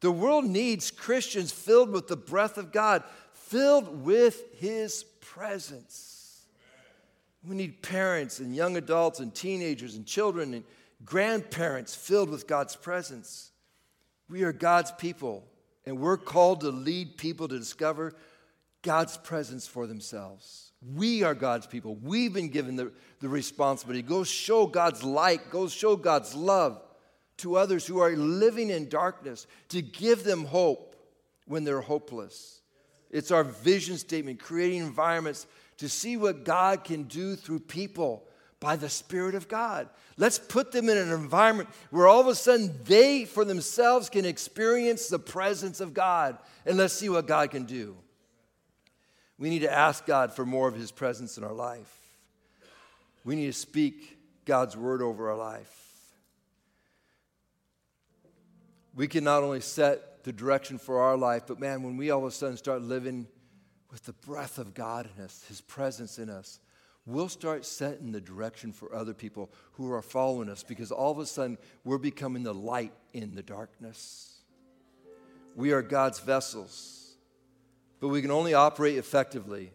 The 0.00 0.12
world 0.12 0.44
needs 0.44 0.92
Christians 0.92 1.50
filled 1.50 1.90
with 1.90 2.06
the 2.06 2.16
breath 2.16 2.56
of 2.56 2.70
God 2.70 3.02
filled 3.48 4.04
with 4.04 4.42
His 4.58 5.04
presence. 5.20 6.42
We 7.46 7.56
need 7.56 7.82
parents 7.82 8.40
and 8.40 8.54
young 8.54 8.76
adults 8.76 9.20
and 9.20 9.34
teenagers 9.34 9.94
and 9.94 10.04
children 10.04 10.54
and 10.54 10.64
grandparents 11.04 11.94
filled 11.94 12.30
with 12.30 12.46
God's 12.46 12.76
presence. 12.76 13.50
We 14.28 14.42
are 14.42 14.52
God's 14.52 14.92
people, 14.92 15.46
and 15.86 15.98
we're 15.98 16.18
called 16.18 16.60
to 16.60 16.70
lead 16.70 17.16
people 17.16 17.48
to 17.48 17.58
discover 17.58 18.14
God's 18.82 19.16
presence 19.16 19.66
for 19.66 19.86
themselves. 19.86 20.72
We 20.94 21.22
are 21.22 21.34
God's 21.34 21.66
people. 21.66 21.96
We've 21.96 22.32
been 22.32 22.50
given 22.50 22.76
the, 22.76 22.92
the 23.20 23.28
responsibility. 23.28 24.02
Go 24.02 24.24
show 24.24 24.66
God's 24.66 25.02
light, 25.02 25.50
go 25.50 25.68
show 25.68 25.96
God's 25.96 26.34
love 26.34 26.82
to 27.38 27.56
others 27.56 27.86
who 27.86 28.00
are 28.00 28.10
living 28.10 28.70
in 28.70 28.88
darkness, 28.88 29.46
to 29.70 29.80
give 29.80 30.24
them 30.24 30.44
hope 30.44 30.96
when 31.46 31.64
they're 31.64 31.80
hopeless. 31.80 32.57
It's 33.10 33.30
our 33.30 33.44
vision 33.44 33.96
statement, 33.96 34.38
creating 34.38 34.80
environments 34.80 35.46
to 35.78 35.88
see 35.88 36.16
what 36.16 36.44
God 36.44 36.84
can 36.84 37.04
do 37.04 37.36
through 37.36 37.60
people 37.60 38.24
by 38.60 38.76
the 38.76 38.88
Spirit 38.88 39.34
of 39.34 39.48
God. 39.48 39.88
Let's 40.16 40.38
put 40.38 40.72
them 40.72 40.88
in 40.88 40.98
an 40.98 41.12
environment 41.12 41.68
where 41.90 42.08
all 42.08 42.20
of 42.20 42.26
a 42.26 42.34
sudden 42.34 42.74
they, 42.84 43.24
for 43.24 43.44
themselves, 43.44 44.10
can 44.10 44.24
experience 44.24 45.08
the 45.08 45.18
presence 45.18 45.80
of 45.80 45.94
God. 45.94 46.36
And 46.66 46.76
let's 46.76 46.94
see 46.94 47.08
what 47.08 47.26
God 47.26 47.50
can 47.50 47.64
do. 47.64 47.96
We 49.38 49.48
need 49.48 49.60
to 49.60 49.72
ask 49.72 50.04
God 50.04 50.32
for 50.32 50.44
more 50.44 50.66
of 50.66 50.74
His 50.74 50.90
presence 50.90 51.38
in 51.38 51.44
our 51.44 51.52
life. 51.52 51.94
We 53.24 53.36
need 53.36 53.46
to 53.46 53.52
speak 53.52 54.18
God's 54.44 54.76
word 54.76 55.00
over 55.00 55.30
our 55.30 55.36
life. 55.36 55.74
We 58.96 59.06
can 59.06 59.22
not 59.22 59.44
only 59.44 59.60
set 59.60 60.02
the 60.24 60.32
direction 60.32 60.78
for 60.78 61.00
our 61.00 61.16
life. 61.16 61.44
But 61.46 61.60
man, 61.60 61.82
when 61.82 61.96
we 61.96 62.10
all 62.10 62.20
of 62.20 62.26
a 62.26 62.30
sudden 62.30 62.56
start 62.56 62.82
living 62.82 63.26
with 63.90 64.04
the 64.04 64.12
breath 64.12 64.58
of 64.58 64.74
God 64.74 65.08
in 65.16 65.24
us, 65.24 65.44
His 65.48 65.60
presence 65.60 66.18
in 66.18 66.28
us, 66.28 66.60
we'll 67.06 67.28
start 67.28 67.64
setting 67.64 68.12
the 68.12 68.20
direction 68.20 68.72
for 68.72 68.94
other 68.94 69.14
people 69.14 69.50
who 69.72 69.90
are 69.92 70.02
following 70.02 70.48
us 70.48 70.62
because 70.62 70.92
all 70.92 71.10
of 71.10 71.18
a 71.18 71.26
sudden 71.26 71.56
we're 71.84 71.98
becoming 71.98 72.42
the 72.42 72.54
light 72.54 72.92
in 73.12 73.34
the 73.34 73.42
darkness. 73.42 74.34
We 75.56 75.72
are 75.72 75.82
God's 75.82 76.20
vessels, 76.20 77.16
but 78.00 78.08
we 78.08 78.22
can 78.22 78.30
only 78.30 78.54
operate 78.54 78.96
effectively 78.96 79.72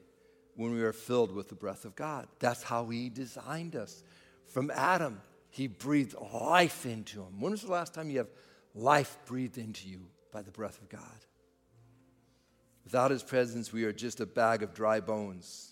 when 0.56 0.72
we 0.72 0.84
are 0.84 0.94
filled 0.94 1.34
with 1.34 1.50
the 1.50 1.56
breath 1.56 1.84
of 1.84 1.96
God. 1.96 2.28
That's 2.40 2.64
how 2.64 2.88
He 2.88 3.10
designed 3.10 3.76
us. 3.76 4.04
From 4.46 4.72
Adam, 4.72 5.22
He 5.50 5.68
breathed 5.68 6.16
life 6.32 6.86
into 6.86 7.22
him. 7.22 7.40
When 7.40 7.52
was 7.52 7.64
the 7.64 7.72
last 7.72 7.94
time 7.94 8.10
you 8.10 8.20
have 8.20 8.30
life 8.76 9.18
breathed 9.26 9.58
into 9.58 9.90
you? 9.90 10.06
By 10.34 10.42
the 10.42 10.52
breath 10.52 10.82
of 10.82 10.90
God. 10.90 11.00
Without 12.84 13.12
his 13.12 13.24
presence, 13.24 13.72
we 13.72 13.86
are 13.86 13.94
just 13.94 14.20
a 14.20 14.26
bag 14.26 14.64
of 14.64 14.74
dry 14.74 15.00
bones. 15.00 15.72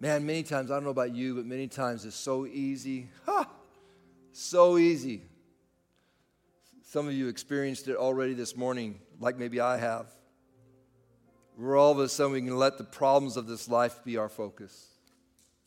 Man, 0.00 0.26
many 0.26 0.42
times, 0.42 0.70
I 0.70 0.74
don't 0.74 0.84
know 0.84 0.90
about 0.90 1.14
you, 1.14 1.36
but 1.36 1.44
many 1.44 1.68
times 1.68 2.04
it's 2.04 2.16
so 2.16 2.46
easy. 2.46 3.08
Ha! 3.26 3.48
So 4.32 4.78
easy. 4.78 5.22
Some 6.82 7.06
of 7.06 7.12
you 7.12 7.28
experienced 7.28 7.86
it 7.86 7.96
already 7.96 8.34
this 8.34 8.56
morning, 8.56 8.98
like 9.20 9.38
maybe 9.38 9.60
I 9.60 9.76
have. 9.76 10.06
Where 11.56 11.76
all 11.76 11.92
of 11.92 11.98
a 11.98 12.08
sudden 12.08 12.32
we 12.32 12.40
can 12.40 12.56
let 12.56 12.78
the 12.78 12.84
problems 12.84 13.36
of 13.36 13.46
this 13.46 13.68
life 13.68 14.02
be 14.04 14.16
our 14.16 14.28
focus. 14.28 14.88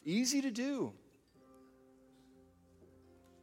Easy 0.04 0.42
to 0.42 0.52
do. 0.52 0.92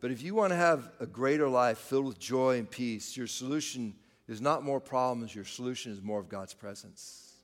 But 0.00 0.11
if 0.11 0.20
you 0.20 0.35
want 0.35 0.50
to 0.50 0.57
have 0.57 0.90
a 0.98 1.07
greater 1.07 1.48
life 1.48 1.78
filled 1.78 2.07
with 2.07 2.18
joy 2.18 2.59
and 2.59 2.68
peace, 2.68 3.16
your 3.16 3.28
solution 3.28 3.94
is 4.33 4.40
not 4.40 4.64
more 4.64 4.81
problems, 4.81 5.35
your 5.35 5.45
solution 5.45 5.92
is 5.92 6.03
more 6.03 6.18
of 6.18 6.29
God's 6.29 6.55
presence. 6.55 7.35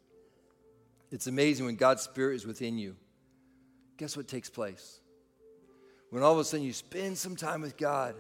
It's 1.11 1.27
amazing 1.27 1.67
when 1.67 1.77
God's 1.77 2.03
Spirit 2.03 2.37
is 2.37 2.47
within 2.47 2.79
you. 2.79 2.97
Guess 3.97 4.17
what 4.17 4.29
takes 4.29 4.51
place? 4.51 5.01
When 6.11 6.23
all 6.23 6.33
of 6.33 6.39
a 6.39 6.45
sudden 6.45 6.65
you 6.65 6.73
spend 6.73 7.19
some 7.19 7.37
time 7.37 7.61
with 7.61 7.77
God, 7.77 8.15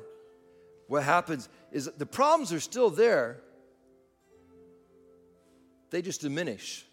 what 0.87 1.02
happens 1.02 1.48
is 1.72 1.90
the 1.98 2.07
problems 2.07 2.52
are 2.52 2.61
still 2.61 2.90
there, 2.90 3.40
they 5.90 6.02
just 6.02 6.20
diminish. 6.20 6.85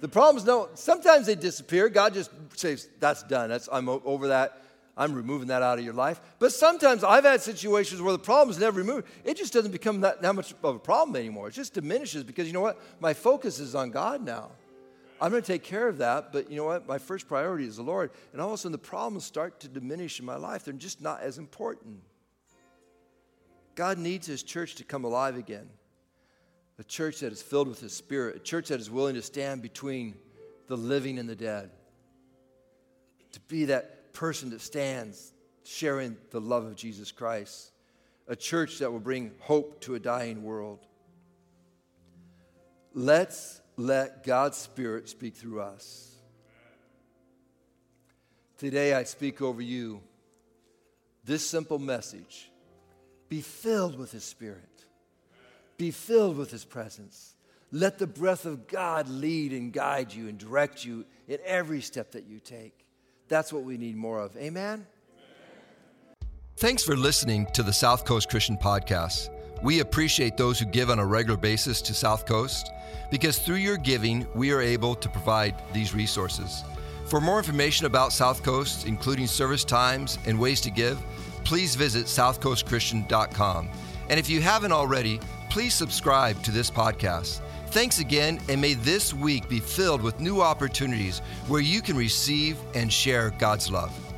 The 0.00 0.08
problems 0.08 0.44
don't, 0.44 0.78
sometimes 0.78 1.26
they 1.26 1.34
disappear. 1.34 1.88
God 1.88 2.14
just 2.14 2.30
says, 2.56 2.88
that's 2.98 3.22
done. 3.24 3.50
That's, 3.50 3.68
I'm 3.70 3.88
over 3.88 4.28
that. 4.28 4.62
I'm 5.00 5.14
removing 5.14 5.48
that 5.48 5.62
out 5.62 5.78
of 5.78 5.84
your 5.84 5.94
life. 5.94 6.20
But 6.38 6.52
sometimes 6.52 7.02
I've 7.02 7.24
had 7.24 7.40
situations 7.40 8.02
where 8.02 8.12
the 8.12 8.18
problem 8.18 8.50
is 8.50 8.60
never 8.60 8.78
removed. 8.78 9.08
It 9.24 9.38
just 9.38 9.50
doesn't 9.50 9.72
become 9.72 10.02
that, 10.02 10.20
that 10.20 10.34
much 10.34 10.52
of 10.62 10.76
a 10.76 10.78
problem 10.78 11.16
anymore. 11.16 11.48
It 11.48 11.52
just 11.52 11.72
diminishes 11.72 12.22
because 12.22 12.46
you 12.46 12.52
know 12.52 12.60
what? 12.60 12.78
My 13.00 13.14
focus 13.14 13.60
is 13.60 13.74
on 13.74 13.92
God 13.92 14.22
now. 14.22 14.50
I'm 15.18 15.30
going 15.30 15.42
to 15.42 15.46
take 15.46 15.64
care 15.64 15.88
of 15.88 15.98
that, 15.98 16.34
but 16.34 16.50
you 16.50 16.56
know 16.56 16.66
what? 16.66 16.86
My 16.86 16.98
first 16.98 17.28
priority 17.28 17.64
is 17.64 17.76
the 17.76 17.82
Lord. 17.82 18.10
And 18.34 18.42
all 18.42 18.48
of 18.48 18.54
a 18.54 18.58
sudden, 18.58 18.72
the 18.72 18.78
problems 18.78 19.24
start 19.24 19.60
to 19.60 19.68
diminish 19.68 20.20
in 20.20 20.26
my 20.26 20.36
life. 20.36 20.66
They're 20.66 20.74
just 20.74 21.00
not 21.00 21.22
as 21.22 21.38
important. 21.38 22.02
God 23.76 23.96
needs 23.96 24.26
His 24.26 24.42
church 24.42 24.74
to 24.74 24.84
come 24.84 25.04
alive 25.04 25.38
again. 25.38 25.70
A 26.78 26.84
church 26.84 27.20
that 27.20 27.32
is 27.32 27.40
filled 27.40 27.68
with 27.68 27.80
His 27.80 27.94
Spirit, 27.94 28.36
a 28.36 28.38
church 28.38 28.68
that 28.68 28.80
is 28.80 28.90
willing 28.90 29.14
to 29.14 29.22
stand 29.22 29.62
between 29.62 30.14
the 30.66 30.76
living 30.76 31.18
and 31.18 31.26
the 31.26 31.36
dead. 31.36 31.70
To 33.32 33.40
be 33.40 33.64
that 33.66 33.99
person 34.12 34.50
that 34.50 34.60
stands 34.60 35.32
sharing 35.64 36.16
the 36.30 36.40
love 36.40 36.64
of 36.64 36.76
Jesus 36.76 37.12
Christ. 37.12 37.72
A 38.28 38.36
church 38.36 38.78
that 38.78 38.92
will 38.92 39.00
bring 39.00 39.32
hope 39.40 39.80
to 39.82 39.94
a 39.94 39.98
dying 39.98 40.42
world. 40.42 40.86
Let's 42.94 43.60
let 43.76 44.24
God's 44.24 44.56
Spirit 44.56 45.08
speak 45.08 45.36
through 45.36 45.60
us. 45.60 46.14
Today 48.58 48.94
I 48.94 49.04
speak 49.04 49.40
over 49.40 49.62
you 49.62 50.02
this 51.24 51.48
simple 51.48 51.78
message 51.78 52.50
be 53.28 53.40
filled 53.40 53.96
with 53.98 54.12
His 54.12 54.24
Spirit, 54.24 54.84
be 55.76 55.90
filled 55.90 56.36
with 56.36 56.50
His 56.50 56.64
presence. 56.64 57.34
Let 57.72 57.98
the 57.98 58.06
breath 58.08 58.46
of 58.46 58.66
God 58.66 59.08
lead 59.08 59.52
and 59.52 59.72
guide 59.72 60.12
you 60.12 60.28
and 60.28 60.36
direct 60.36 60.84
you 60.84 61.04
in 61.28 61.38
every 61.44 61.80
step 61.80 62.12
that 62.12 62.26
you 62.26 62.40
take. 62.40 62.84
That's 63.30 63.52
what 63.52 63.62
we 63.62 63.78
need 63.78 63.96
more 63.96 64.20
of. 64.20 64.36
Amen? 64.36 64.86
Thanks 66.58 66.82
for 66.82 66.94
listening 66.94 67.46
to 67.54 67.62
the 67.62 67.72
South 67.72 68.04
Coast 68.04 68.28
Christian 68.28 68.58
Podcast. 68.58 69.30
We 69.62 69.80
appreciate 69.80 70.36
those 70.36 70.58
who 70.58 70.66
give 70.66 70.90
on 70.90 70.98
a 70.98 71.06
regular 71.06 71.38
basis 71.38 71.80
to 71.82 71.94
South 71.94 72.26
Coast 72.26 72.70
because 73.10 73.38
through 73.38 73.56
your 73.56 73.78
giving, 73.78 74.26
we 74.34 74.52
are 74.52 74.60
able 74.60 74.94
to 74.96 75.08
provide 75.08 75.54
these 75.72 75.94
resources. 75.94 76.64
For 77.06 77.20
more 77.20 77.38
information 77.38 77.86
about 77.86 78.12
South 78.12 78.42
Coast, 78.42 78.86
including 78.86 79.26
service 79.26 79.64
times 79.64 80.18
and 80.26 80.38
ways 80.38 80.60
to 80.62 80.70
give, 80.70 81.00
please 81.44 81.74
visit 81.74 82.06
southcoastchristian.com. 82.06 83.70
And 84.08 84.20
if 84.20 84.28
you 84.28 84.40
haven't 84.40 84.72
already, 84.72 85.20
please 85.50 85.74
subscribe 85.74 86.42
to 86.42 86.50
this 86.50 86.70
podcast. 86.70 87.40
Thanks 87.70 88.00
again, 88.00 88.40
and 88.48 88.60
may 88.60 88.74
this 88.74 89.14
week 89.14 89.48
be 89.48 89.60
filled 89.60 90.02
with 90.02 90.18
new 90.18 90.40
opportunities 90.40 91.20
where 91.46 91.60
you 91.60 91.80
can 91.80 91.96
receive 91.96 92.58
and 92.74 92.92
share 92.92 93.30
God's 93.38 93.70
love. 93.70 94.09